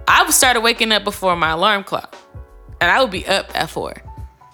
[0.07, 2.15] I started waking up before my alarm clock.
[2.81, 4.03] And I would be up at 4.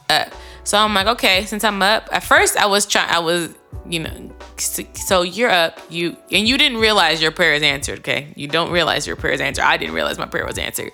[0.08, 0.32] Up.
[0.64, 3.54] So I'm like, okay, since I'm up, at first I was trying, I was,
[3.84, 8.32] you know, so you're up, you, and you didn't realize your prayer is answered, okay?
[8.36, 9.64] You don't realize your prayer is answered.
[9.64, 10.92] I didn't realize my prayer was answered.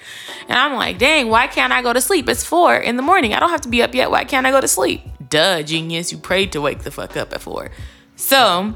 [0.48, 2.28] And I'm like, dang, why can't I go to sleep?
[2.28, 3.34] It's four in the morning.
[3.34, 4.10] I don't have to be up yet.
[4.10, 5.02] Why can't I go to sleep?
[5.28, 6.12] Duh, genius.
[6.12, 7.70] You prayed to wake the fuck up at four.
[8.16, 8.74] So,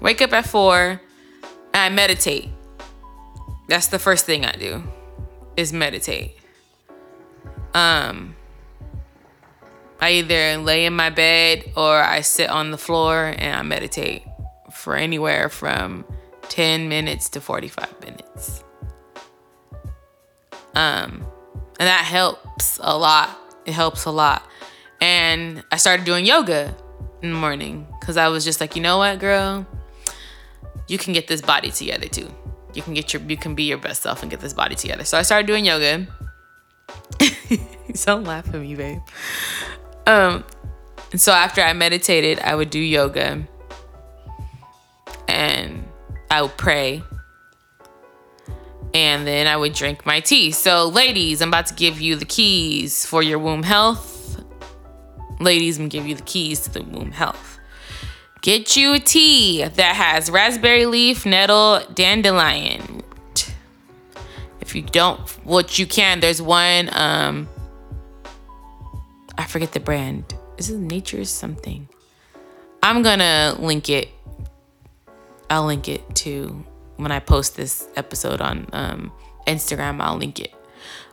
[0.00, 1.00] wake up at four,
[1.74, 2.48] and I meditate.
[3.68, 4.82] That's the first thing I do,
[5.56, 6.36] is meditate.
[7.74, 8.36] Um,
[10.02, 14.24] I either lay in my bed or I sit on the floor and I meditate
[14.72, 16.04] for anywhere from
[16.48, 18.64] 10 minutes to 45 minutes.
[20.74, 21.24] Um,
[21.78, 23.30] and that helps a lot.
[23.64, 24.42] It helps a lot.
[25.00, 26.76] And I started doing yoga
[27.22, 29.64] in the morning because I was just like, you know what, girl?
[30.88, 32.28] You can get this body together too.
[32.74, 35.04] You can get your you can be your best self and get this body together.
[35.04, 36.08] So I started doing yoga.
[38.04, 38.98] Don't laugh at me, babe.
[40.06, 40.44] Um,
[41.12, 43.46] and so after I meditated, I would do yoga
[45.28, 45.84] and
[46.30, 47.02] I would pray.
[48.94, 50.50] And then I would drink my tea.
[50.50, 54.42] So, ladies, I'm about to give you the keys for your womb health.
[55.40, 57.58] Ladies, I'm gonna give you the keys to the womb health.
[58.42, 63.02] Get you a tea that has raspberry leaf, nettle, dandelion.
[64.60, 67.48] If you don't, what you can, there's one um
[69.38, 70.34] I forget the brand.
[70.58, 71.88] Is it Nature's something?
[72.82, 74.08] I'm gonna link it.
[75.48, 76.64] I'll link it to
[76.96, 79.12] when I post this episode on um,
[79.46, 80.00] Instagram.
[80.00, 80.52] I'll link it.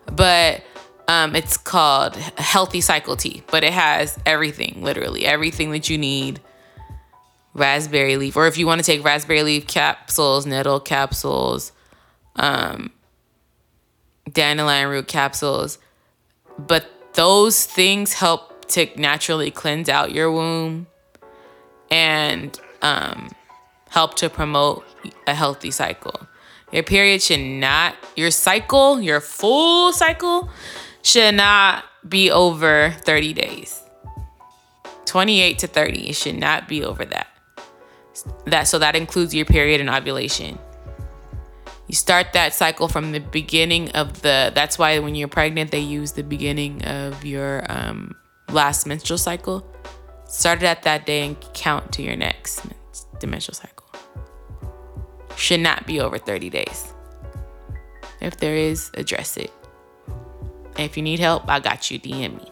[0.05, 0.63] But
[1.07, 6.39] um, it's called Healthy Cycle Tea, but it has everything, literally everything that you need.
[7.55, 11.71] Raspberry leaf, or if you want to take raspberry leaf capsules, nettle capsules,
[12.35, 12.91] um,
[14.31, 15.79] dandelion root capsules,
[16.57, 20.87] but those things help to naturally cleanse out your womb
[21.89, 23.29] and um,
[23.89, 24.85] help to promote
[25.27, 26.27] a healthy cycle.
[26.71, 30.49] Your period should not, your cycle, your full cycle
[31.01, 33.81] should not be over 30 days.
[35.05, 37.27] 28 to 30, it should not be over that.
[38.45, 40.59] That so that includes your period and ovulation.
[41.89, 44.51] You start that cycle from the beginning of the.
[44.53, 48.15] That's why when you're pregnant, they use the beginning of your um,
[48.51, 49.65] last menstrual cycle.
[50.27, 52.61] Start it at that day and count to your next
[53.25, 53.87] menstrual cycle.
[55.35, 56.93] Should not be over 30 days.
[58.21, 59.51] If there is, address it.
[60.77, 61.99] And if you need help, I got you.
[61.99, 62.51] DM me.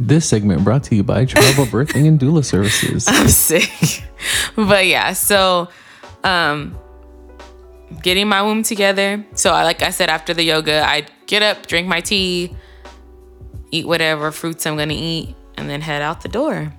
[0.00, 3.06] This segment brought to you by Travel Birthing and Doula Services.
[3.06, 4.02] I'm sick.
[4.56, 5.68] but yeah, so
[6.24, 6.76] um
[8.02, 9.24] getting my womb together.
[9.34, 12.54] So, I, like I said, after the yoga, I get up, drink my tea,
[13.70, 16.72] eat whatever fruits I'm gonna eat, and then head out the door.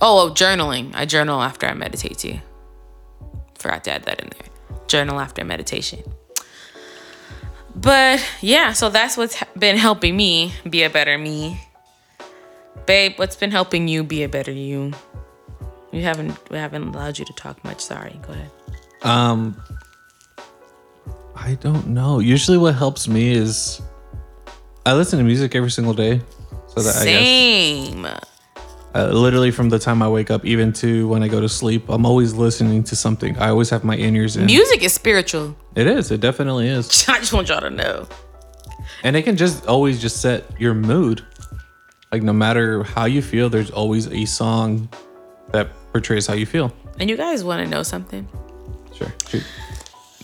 [0.00, 0.92] Oh, oh, journaling.
[0.94, 2.38] I journal after I meditate too.
[3.58, 4.78] Forgot to add that in there.
[4.86, 6.02] Journal after meditation.
[7.74, 11.60] But yeah, so that's what's been helping me be a better me.
[12.86, 14.92] Babe, what's been helping you be a better you?
[15.90, 17.80] We haven't we haven't allowed you to talk much.
[17.80, 18.18] Sorry.
[18.26, 18.50] Go ahead.
[19.04, 19.56] Um,
[21.36, 22.18] I don't know.
[22.18, 23.80] Usually, what helps me is
[24.86, 26.20] I listen to music every single day.
[26.68, 28.04] So that Same.
[28.04, 28.24] I guess,
[28.94, 31.88] uh, literally from the time I wake up even to when I go to sleep,
[31.88, 33.36] I'm always listening to something.
[33.38, 34.46] I always have my in ears in.
[34.46, 35.56] Music is spiritual.
[35.74, 36.10] It is.
[36.10, 37.04] It definitely is.
[37.08, 38.06] I just want y'all to know.
[39.02, 41.24] And it can just always just set your mood.
[42.12, 44.88] Like no matter how you feel, there's always a song
[45.50, 46.72] that portrays how you feel.
[47.00, 48.28] And you guys want to know something?
[48.94, 49.12] Sure.
[49.28, 49.44] Shoot.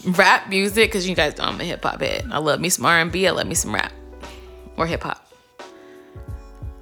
[0.05, 2.27] Rap music, because you guys know I'm a hip hop head.
[2.31, 3.27] I love me some R&B.
[3.27, 3.93] I love me some rap
[4.77, 5.27] or hip hop.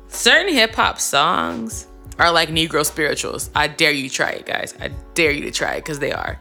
[0.09, 1.87] Certain hip hop songs
[2.19, 3.51] are like Negro spirituals.
[3.55, 4.75] I dare you try it, guys.
[4.81, 6.39] I dare you to try it because they are.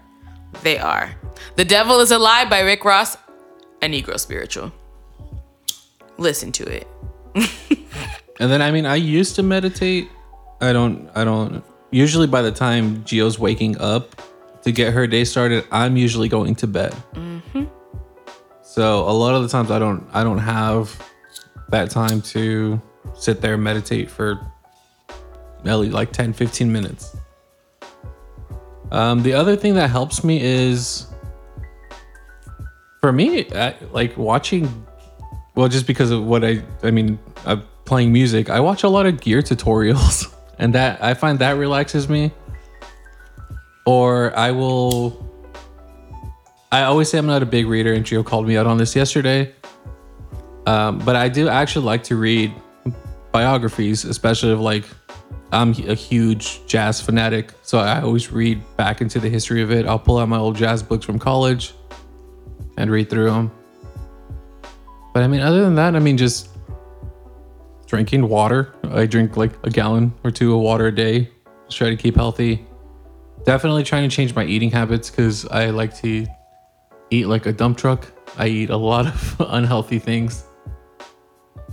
[0.63, 1.15] They are.
[1.55, 3.17] The Devil is a Lie by Rick Ross,
[3.81, 4.71] a Negro spiritual.
[6.17, 6.87] Listen to it.
[8.39, 10.09] And then I mean, I used to meditate.
[10.61, 11.09] I don't.
[11.15, 11.63] I don't.
[11.91, 14.21] Usually, by the time Gio's waking up
[14.67, 16.93] to get her day started, I'm usually going to bed.
[18.61, 20.05] So a lot of the times, I don't.
[20.13, 21.01] I don't have
[21.69, 22.79] that time to
[23.15, 24.39] sit there and meditate for
[25.65, 27.15] at least like 10, 15 minutes.
[28.91, 31.07] Um, the other thing that helps me is,
[33.01, 34.85] for me, I, like watching
[35.55, 39.07] well, just because of what I, I mean, I'm playing music, I watch a lot
[39.07, 42.31] of gear tutorials, and that I find that relaxes me.
[43.87, 45.25] Or I will.
[46.71, 48.95] I always say I'm not a big reader, and Gio called me out on this
[48.95, 49.55] yesterday.
[50.67, 52.53] Um, but I do actually like to read
[53.31, 54.83] biographies, especially of like
[55.53, 59.85] I'm a huge jazz fanatic, so I always read back into the history of it.
[59.85, 61.73] I'll pull out my old jazz books from college
[62.75, 63.51] and read through them.
[65.13, 66.49] But I mean, other than that, I mean, just
[67.85, 68.73] drinking water.
[68.83, 71.31] I drink like a gallon or two of water a day.
[71.67, 72.66] Just try to keep healthy.
[73.47, 76.27] Definitely trying to change my eating habits because I like to
[77.09, 78.05] eat like a dump truck.
[78.37, 80.43] I eat a lot of unhealthy things.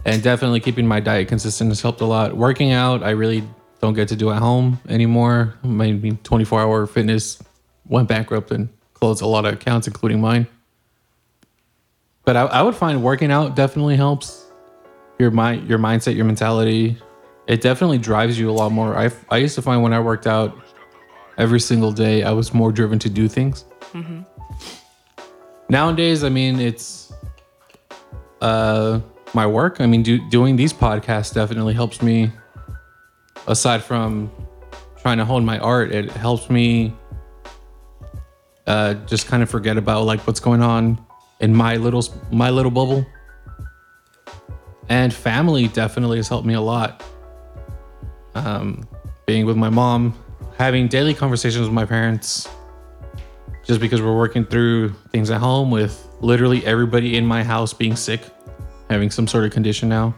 [0.05, 2.37] And definitely keeping my diet consistent has helped a lot.
[2.37, 3.43] Working out, I really
[3.81, 5.59] don't get to do at home anymore.
[5.65, 7.43] My 24 hour fitness
[7.87, 10.47] went bankrupt and closed a lot of accounts, including mine.
[12.25, 14.47] But I, I would find working out definitely helps
[15.19, 16.99] your mind, your mindset, your mentality.
[17.49, 18.97] It definitely drives you a lot more.
[18.97, 20.57] I, I used to find when I worked out
[21.39, 23.65] every single day, I was more driven to do things.
[25.69, 27.13] Nowadays, I mean, it's
[28.41, 29.01] uh,
[29.33, 29.81] my work.
[29.81, 32.31] I mean, do, doing these podcasts definitely helps me.
[33.47, 34.31] Aside from
[35.01, 36.95] trying to hone my art, it helps me
[38.67, 41.05] uh, just kind of forget about like what's going on
[41.41, 43.05] in my little my little bubble.
[44.89, 47.03] And family definitely has helped me a lot.
[48.35, 48.87] Um,
[49.27, 50.15] being with my mom,
[50.59, 52.49] having daily conversations with my parents,
[53.65, 57.97] just because we're working through things at home with literally everybody in my house being
[57.97, 58.21] sick,
[58.91, 60.15] having some sort of condition now.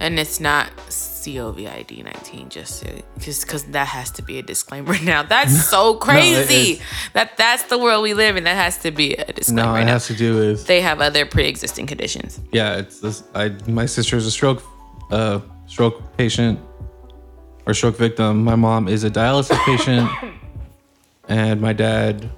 [0.00, 2.84] And it's not COVID 19, just
[3.20, 5.22] just because that has to be a disclaimer now.
[5.22, 6.72] That's so crazy.
[6.72, 6.80] is.
[7.12, 8.42] that That's the world we live in.
[8.44, 9.92] That has to be a disclaimer No, it now.
[9.92, 12.40] has to do with they have other pre existing conditions.
[12.50, 12.78] yeah.
[12.78, 13.22] It's this.
[13.34, 14.64] I my sister is a stroke,
[15.12, 16.58] uh, stroke patient
[17.66, 18.44] or stroke victim.
[18.44, 20.10] My mom is a dialysis patient,
[21.28, 22.28] and my dad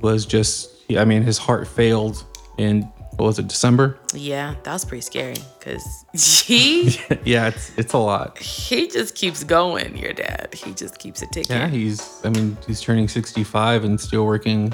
[0.00, 0.70] was just.
[0.96, 2.24] I mean, his heart failed
[2.58, 2.82] in
[3.16, 3.96] what was it, December?
[4.12, 6.04] Yeah, that was pretty scary because
[6.44, 8.38] he yeah, it's it's a lot.
[8.38, 9.96] he just keeps going.
[9.96, 11.56] Your dad, he just keeps it ticking.
[11.56, 12.20] Yeah, he's.
[12.24, 14.72] I mean, he's turning sixty-five and still working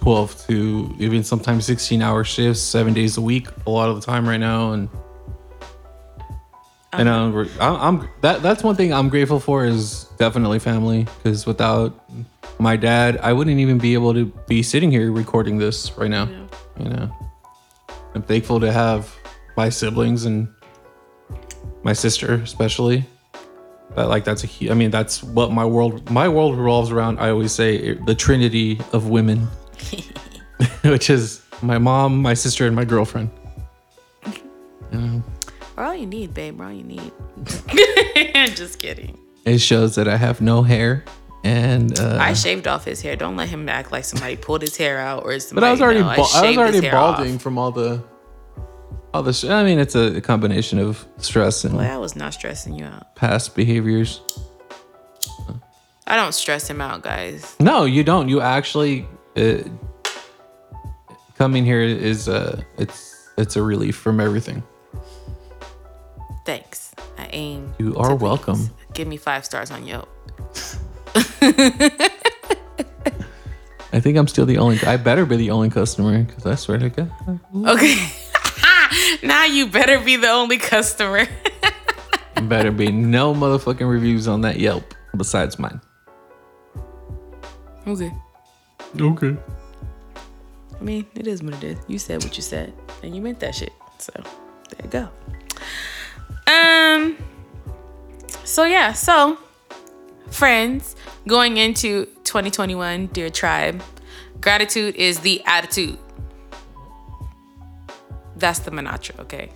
[0.00, 4.28] twelve to even sometimes sixteen-hour shifts, seven days a week, a lot of the time
[4.28, 4.88] right now, and
[6.92, 11.46] and um, I'm, I'm that that's one thing I'm grateful for is definitely family because
[11.46, 11.98] without
[12.58, 16.28] my dad, I wouldn't even be able to be sitting here recording this right now.
[16.78, 17.16] You know,
[18.14, 19.14] I'm thankful to have
[19.56, 20.48] my siblings and
[21.84, 23.04] my sister especially
[23.96, 27.18] that like that's a I mean that's what my world my world revolves around.
[27.18, 29.48] I always say the trinity of women,
[30.82, 33.30] which is my mom, my sister, and my girlfriend.
[35.76, 36.58] We're all you need, babe.
[36.58, 37.12] We're all you need.
[38.54, 39.18] just kidding.
[39.44, 41.04] It shows that I have no hair,
[41.44, 43.16] and uh, I shaved off his hair.
[43.16, 45.64] Don't let him act like somebody pulled his hair out or but.
[45.64, 47.16] I was already no, ba- I was already hair off.
[47.16, 48.02] balding from all the
[49.14, 49.32] all the.
[49.32, 52.84] Sh- I mean, it's a combination of stress and Boy, I was not stressing you
[52.84, 53.16] out.
[53.16, 54.20] past behaviors.
[56.06, 57.56] I don't stress him out, guys.
[57.58, 58.28] No, you don't.
[58.28, 59.58] You actually uh,
[61.38, 64.62] coming here is uh, it's it's a relief from everything.
[66.44, 66.92] Thanks.
[67.18, 67.74] I aim.
[67.78, 68.22] You are to please.
[68.22, 68.70] welcome.
[68.94, 70.08] Give me five stars on Yelp.
[73.94, 74.80] I think I'm still the only.
[74.84, 77.12] I better be the only customer because I swear to God.
[77.54, 78.10] Okay.
[79.22, 81.26] now you better be the only customer.
[82.48, 85.80] better be no motherfucking reviews on that Yelp besides mine.
[87.86, 88.12] okay.
[88.98, 89.36] Okay.
[90.80, 91.78] I mean, it is what it is.
[91.86, 93.72] You said what you said, and you meant that shit.
[93.98, 95.08] So there you go.
[96.46, 97.16] Um.
[98.44, 98.92] So yeah.
[98.92, 99.38] So
[100.30, 100.96] friends,
[101.26, 103.82] going into 2021, dear tribe,
[104.40, 105.98] gratitude is the attitude.
[108.36, 109.14] That's the mantra.
[109.20, 109.50] Okay.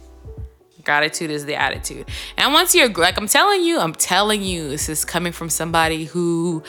[0.85, 2.09] Gratitude is the attitude.
[2.37, 6.05] And once you're like I'm telling you, I'm telling you, this is coming from somebody
[6.05, 6.63] who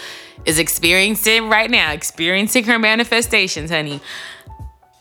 [0.45, 3.99] is experiencing right now, experiencing her manifestations, honey.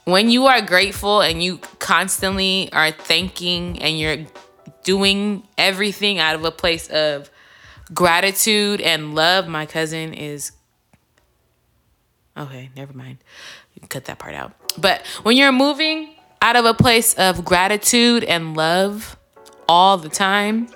[0.04, 4.18] When you are grateful and you constantly are thanking and you're
[4.86, 7.28] doing everything out of a place of
[7.92, 10.52] gratitude and love, my cousin is
[12.38, 13.18] Okay, never mind.
[13.88, 14.52] Cut that part out.
[14.78, 19.16] But when you're moving out of a place of gratitude and love
[19.68, 20.68] all the time,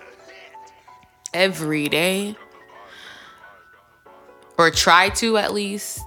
[1.35, 2.35] every day,
[4.57, 6.01] or try to at least,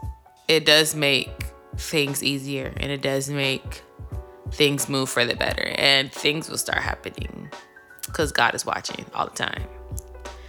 [0.47, 1.29] it does make
[1.77, 3.83] things easier and it does make
[4.51, 7.49] things move for the better and things will start happening
[8.13, 9.63] because God is watching all the time.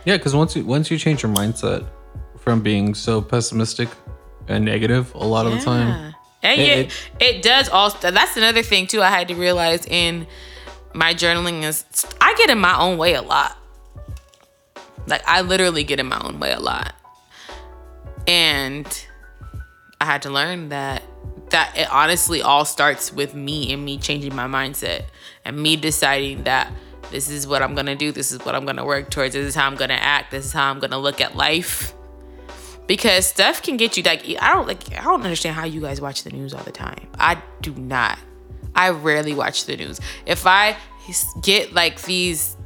[0.04, 1.84] Yeah, because once you once you change your mindset
[2.38, 3.88] from being so pessimistic
[4.48, 8.62] and negative a lot of the time, And It- it, it, does also, that's another
[8.62, 10.26] thing too, I had to realize in
[10.92, 11.84] my journaling is
[12.20, 13.56] I get in my own way a lot.
[15.06, 16.92] Like I literally get in my own way a lot.
[18.26, 18.86] And
[20.00, 21.02] I had to learn that
[21.50, 25.04] that it honestly all starts with me and me changing my mindset
[25.44, 26.70] and me deciding that
[27.14, 29.54] this is what I'm gonna do, this is what I'm gonna work towards, this is
[29.54, 31.94] how I'm gonna act, this is how I'm gonna look at life
[32.88, 36.00] because stuff can get you like I don't like I don't understand how you guys
[36.00, 37.06] watch the news all the time.
[37.18, 38.18] I do not.
[38.74, 40.00] I rarely watch the news.
[40.26, 40.76] If I
[41.40, 42.56] get like these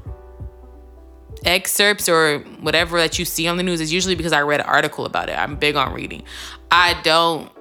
[1.45, 4.67] excerpts or whatever that you see on the news, it's usually because I read an
[4.67, 5.39] article about it.
[5.39, 6.23] I'm big on reading.
[6.71, 7.53] I don't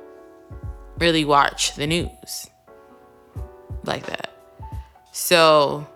[1.00, 2.48] really watch the news
[3.84, 4.32] like that.
[5.12, 5.88] So,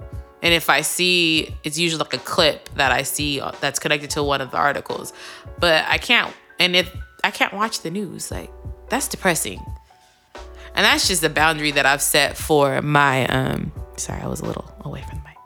[0.41, 4.23] and if I see, it's usually like a clip that I see that's connected to
[4.23, 5.13] one of the articles.
[5.59, 8.51] But I can't, and if I can't watch the news, like
[8.89, 9.63] that's depressing.
[10.73, 14.45] And that's just the boundary that I've set for my, um, sorry, I was a
[14.45, 15.37] little away from the mic.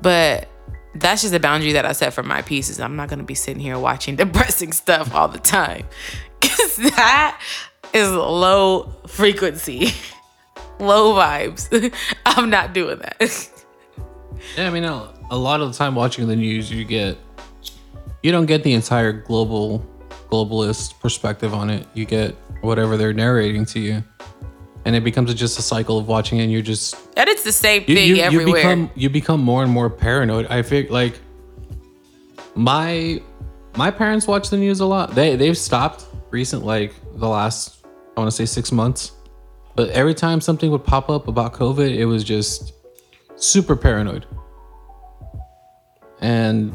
[0.00, 0.48] But
[0.94, 2.80] that's just the boundary that I set for my pieces.
[2.80, 5.86] I'm not gonna be sitting here watching depressing stuff all the time.
[6.40, 7.40] Cause that
[7.92, 9.92] is low frequency,
[10.80, 11.92] low vibes.
[12.24, 13.52] I'm not doing that.
[14.56, 17.18] Yeah, I mean, a, lot of the time watching the news, you get
[18.22, 19.84] you don't get the entire global
[20.30, 21.86] globalist perspective on it.
[21.94, 24.04] You get whatever they're narrating to you,
[24.84, 26.44] and it becomes just a cycle of watching it.
[26.44, 28.54] and You're just and it's the same you, thing you, you everywhere.
[28.54, 30.46] become you become more and more paranoid.
[30.46, 31.18] I feel like
[32.54, 33.20] my
[33.76, 35.14] my parents watch the news a lot.
[35.14, 37.84] They they've stopped recent like the last
[38.16, 39.12] I want to say six months,
[39.74, 42.72] but every time something would pop up about COVID, it was just
[43.36, 44.26] super paranoid.
[46.20, 46.74] And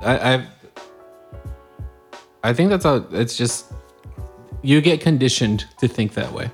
[0.00, 0.44] I I've,
[2.42, 3.72] I think that's how it's just
[4.62, 6.50] you get conditioned to think that way.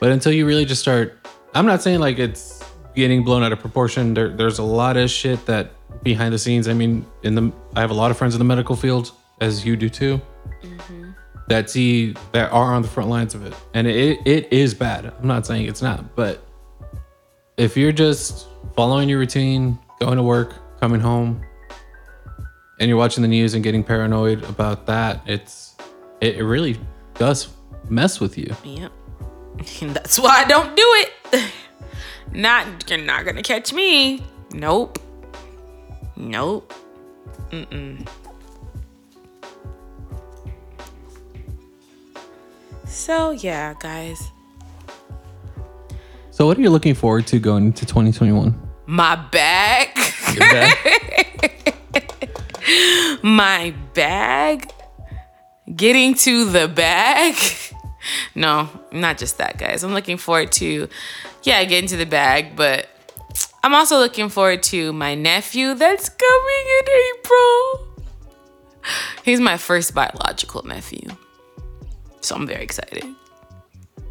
[0.00, 1.18] But until you really just start,
[1.54, 2.64] I'm not saying like it's
[2.94, 4.14] getting blown out of proportion.
[4.14, 5.72] There, there's a lot of shit that
[6.02, 6.68] behind the scenes.
[6.68, 9.64] I mean, in the I have a lot of friends in the medical field, as
[9.64, 10.20] you do too,
[10.62, 11.10] mm-hmm.
[11.48, 15.06] that see that are on the front lines of it, and it it is bad.
[15.06, 16.47] I'm not saying it's not, but
[17.58, 21.44] if you're just following your routine, going to work, coming home,
[22.78, 25.74] and you're watching the news and getting paranoid about that, it's
[26.20, 26.78] it, really
[27.14, 27.48] does
[27.88, 28.54] mess with you.
[28.64, 28.92] Yep.
[29.82, 31.44] And that's why I don't do it.
[32.32, 34.22] Not you're not gonna catch me.
[34.52, 34.98] Nope.
[36.14, 36.74] Nope.
[37.50, 38.06] Mm-mm.
[42.84, 44.30] So yeah, guys.
[46.38, 48.56] So, what are you looking forward to going into 2021?
[48.86, 49.88] My bag.
[53.24, 54.70] My bag.
[55.74, 57.34] Getting to the bag.
[58.34, 59.82] No, not just that, guys.
[59.82, 60.88] I'm looking forward to,
[61.42, 62.88] yeah, getting to the bag, but
[63.64, 67.88] I'm also looking forward to my nephew that's coming in April.
[69.24, 71.10] He's my first biological nephew.
[72.20, 73.04] So I'm very excited.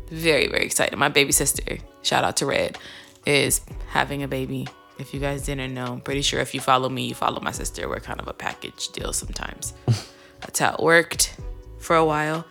[0.09, 0.97] Very, very excited.
[0.97, 2.77] My baby sister, shout out to Red,
[3.25, 4.67] is having a baby.
[4.99, 7.51] If you guys didn't know, I'm pretty sure if you follow me, you follow my
[7.51, 7.87] sister.
[7.87, 9.73] We're kind of a package deal sometimes.
[10.41, 11.35] That's how it worked
[11.79, 12.45] for a while.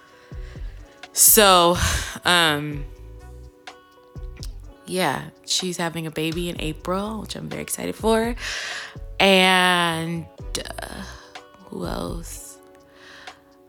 [1.12, 1.76] So,
[2.24, 2.84] um,
[4.84, 8.36] yeah, she's having a baby in April, which I'm very excited for.
[9.18, 10.26] And
[10.58, 11.02] uh,
[11.64, 12.45] who else?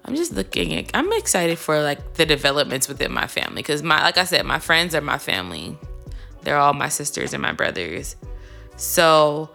[0.07, 4.01] I'm just looking at, I'm excited for like the developments within my family because my,
[4.01, 5.77] like I said, my friends are my family.
[6.43, 8.15] They're all my sisters and my brothers.
[8.77, 9.49] So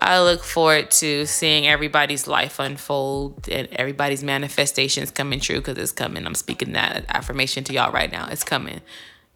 [0.00, 5.92] I look forward to seeing everybody's life unfold and everybody's manifestations coming true because it's
[5.92, 6.26] coming.
[6.26, 8.26] I'm speaking that affirmation to y'all right now.
[8.28, 8.80] It's coming.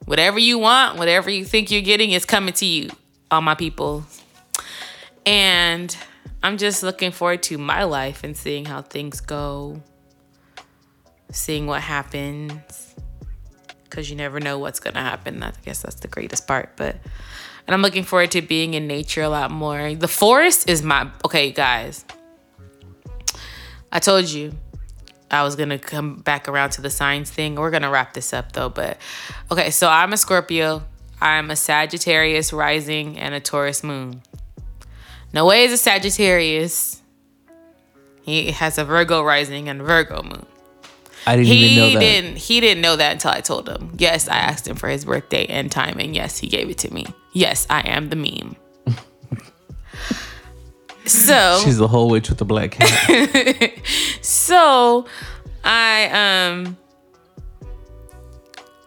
[0.06, 2.90] Whatever you want, whatever you think you're getting, it's coming to you.
[3.30, 4.04] all my people.
[5.26, 5.96] And
[6.42, 9.80] I'm just looking forward to my life and seeing how things go,
[11.30, 12.94] seeing what happens.
[13.84, 15.42] Because you never know what's going to happen.
[15.42, 16.76] I guess that's the greatest part.
[16.76, 16.96] But,
[17.66, 19.94] and I'm looking forward to being in nature a lot more.
[19.94, 22.04] The forest is my, okay, guys.
[23.92, 24.52] I told you
[25.30, 27.54] I was gonna come back around to the signs thing.
[27.54, 28.98] We're gonna wrap this up though, but
[29.50, 30.84] okay, so I'm a Scorpio,
[31.20, 34.22] I'm a Sagittarius rising, and a Taurus moon.
[35.32, 37.02] Noe is a Sagittarius.
[38.22, 40.46] He has a Virgo rising and Virgo moon.
[41.26, 42.00] I didn't He even know that.
[42.00, 43.92] didn't he didn't know that until I told him.
[43.98, 46.92] Yes, I asked him for his birthday and time, and yes, he gave it to
[46.92, 47.06] me.
[47.32, 48.56] Yes, I am the meme.
[51.06, 53.72] so She's the whole witch with the black hat.
[54.22, 55.06] so
[55.64, 56.76] I um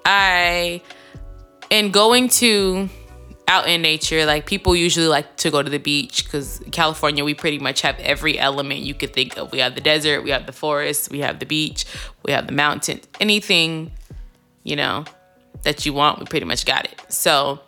[0.06, 0.82] I
[1.70, 2.90] in going to
[3.48, 7.34] out in nature, like people usually like to go to the beach because California, we
[7.34, 9.52] pretty much have every element you could think of.
[9.52, 11.86] We have the desert, we have the forest, we have the beach,
[12.24, 13.92] we have the mountain, anything,
[14.64, 15.06] you know,
[15.64, 17.02] that you want, we pretty much got it.
[17.08, 17.60] So,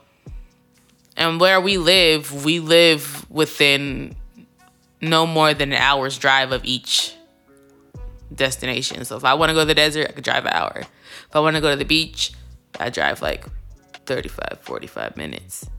[1.16, 4.16] and where we live, we live within
[5.02, 7.16] no more than an hour's drive of each
[8.34, 9.06] destination.
[9.06, 10.82] So if I want to go to the desert, I could drive an hour.
[10.82, 12.34] If I want to go to the beach,
[12.80, 13.46] I drive like
[14.10, 15.70] 35, 45 minutes.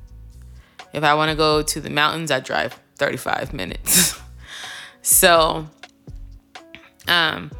[0.92, 4.20] If I want to go to the mountains, I drive 35 minutes.
[5.02, 5.66] so,
[7.08, 7.50] um,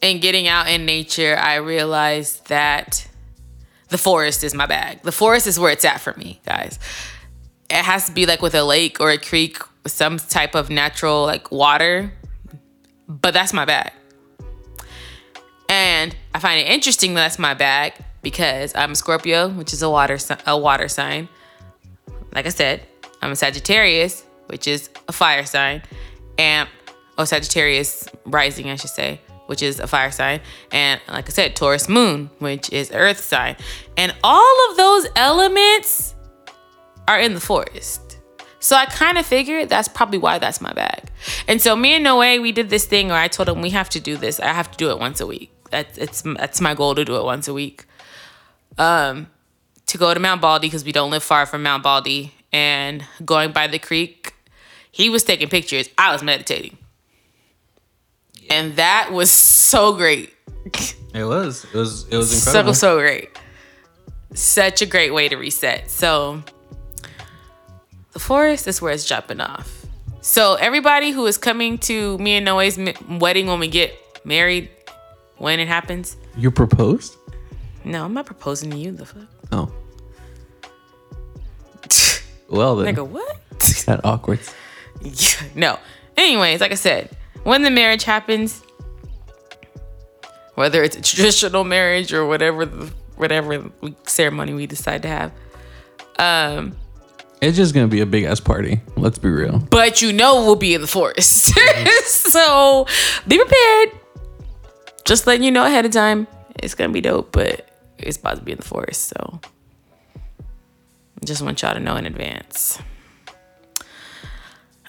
[0.00, 3.08] in getting out in nature, I realized that
[3.88, 5.02] the forest is my bag.
[5.02, 6.78] The forest is where it's at for me, guys.
[7.68, 11.24] It has to be like with a lake or a creek, some type of natural
[11.24, 12.12] like water,
[13.08, 13.90] but that's my bag.
[15.68, 19.82] And I find it interesting that that's my bag because I'm a Scorpio, which is
[19.82, 21.28] a water a water sign.
[22.34, 22.82] Like I said,
[23.20, 25.82] I'm a Sagittarius, which is a fire sign,
[26.38, 26.68] and
[27.18, 30.40] oh Sagittarius rising, I should say, which is a fire sign,
[30.70, 33.56] and like I said, Taurus moon, which is earth sign,
[33.96, 36.14] and all of those elements
[37.08, 38.18] are in the forest.
[38.60, 41.10] So I kind of figured that's probably why that's my bag.
[41.48, 43.90] And so me and Noe, we did this thing or I told him we have
[43.90, 44.38] to do this.
[44.38, 45.50] I have to do it once a week.
[45.70, 47.86] That's it's that's my goal to do it once a week.
[48.78, 49.28] Um,
[49.86, 53.52] to go to Mount Baldy because we don't live far from Mount Baldy, and going
[53.52, 54.34] by the creek,
[54.90, 55.88] he was taking pictures.
[55.98, 56.78] I was meditating,
[58.50, 60.32] and that was so great.
[61.14, 61.64] it was.
[61.72, 62.08] It was.
[62.08, 62.74] It was So incredible.
[62.74, 63.30] so great.
[64.34, 65.90] Such a great way to reset.
[65.90, 66.42] So
[68.12, 69.84] the forest is where it's dropping off.
[70.22, 72.78] So everybody who is coming to me and Noe's
[73.10, 73.92] wedding when we get
[74.24, 74.70] married,
[75.36, 76.16] when it happens.
[76.36, 77.16] You proposed?
[77.84, 78.92] No, I'm not proposing to you.
[78.92, 79.72] The fuck, Oh.
[82.48, 82.94] Well then.
[82.94, 83.36] nigga, what?
[83.86, 84.40] That awkward.
[85.00, 85.78] Yeah, no.
[86.16, 87.10] Anyways, like I said,
[87.44, 88.62] when the marriage happens,
[90.54, 93.70] whether it's a traditional marriage or whatever, the, whatever
[94.06, 95.32] ceremony we decide to have,
[96.18, 96.76] um,
[97.40, 98.80] It's just gonna be a big ass party.
[98.96, 99.58] Let's be real.
[99.58, 101.54] but you know we'll be in the forest.
[102.06, 102.86] so
[103.26, 103.98] be prepared.
[105.04, 106.26] Just letting you know ahead of time.
[106.62, 107.66] It's gonna be dope, but
[108.02, 109.40] it's about to be in the forest, so
[111.24, 112.78] just want y'all to know in advance.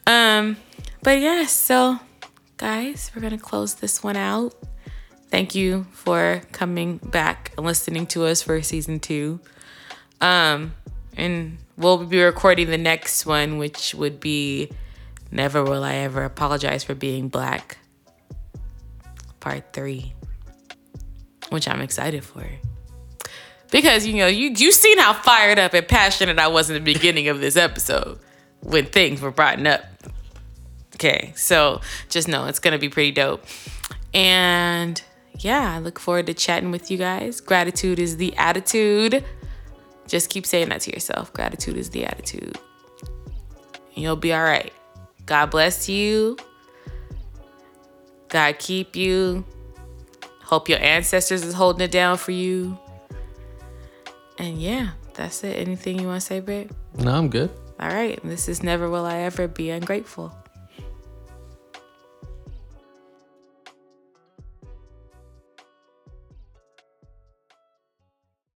[0.06, 0.58] Um,
[1.02, 2.00] but yeah, so
[2.58, 4.54] guys, we're gonna close this one out.
[5.30, 9.40] Thank you for coming back and listening to us for season two.
[10.22, 10.74] Um,
[11.18, 14.70] and we'll be recording the next one, which would be
[15.32, 17.78] Never Will I Ever Apologize for Being Black,
[19.40, 20.14] part three,
[21.50, 22.46] which I'm excited for.
[23.74, 26.80] Because you know, you you seen how fired up and passionate I was in the
[26.80, 28.20] beginning of this episode
[28.62, 29.84] when things were brought up.
[30.94, 33.44] Okay, so just know it's gonna be pretty dope.
[34.14, 35.02] And
[35.40, 37.42] yeah, I look forward to chatting with you guys.
[37.42, 39.26] Gratitude is the attitude.
[40.08, 41.34] Just keep saying that to yourself.
[41.34, 42.60] Gratitude is the attitude.
[43.96, 44.72] You'll be all right.
[45.26, 46.38] God bless you.
[48.30, 49.44] God keep you.
[50.44, 52.78] Hope your ancestors is holding it down for you.
[54.44, 55.56] And yeah, that's it.
[55.56, 56.70] Anything you want to say, babe?
[57.00, 57.50] No, I'm good.
[57.80, 58.20] All right.
[58.26, 60.36] This is Never Will I Ever Be Ungrateful.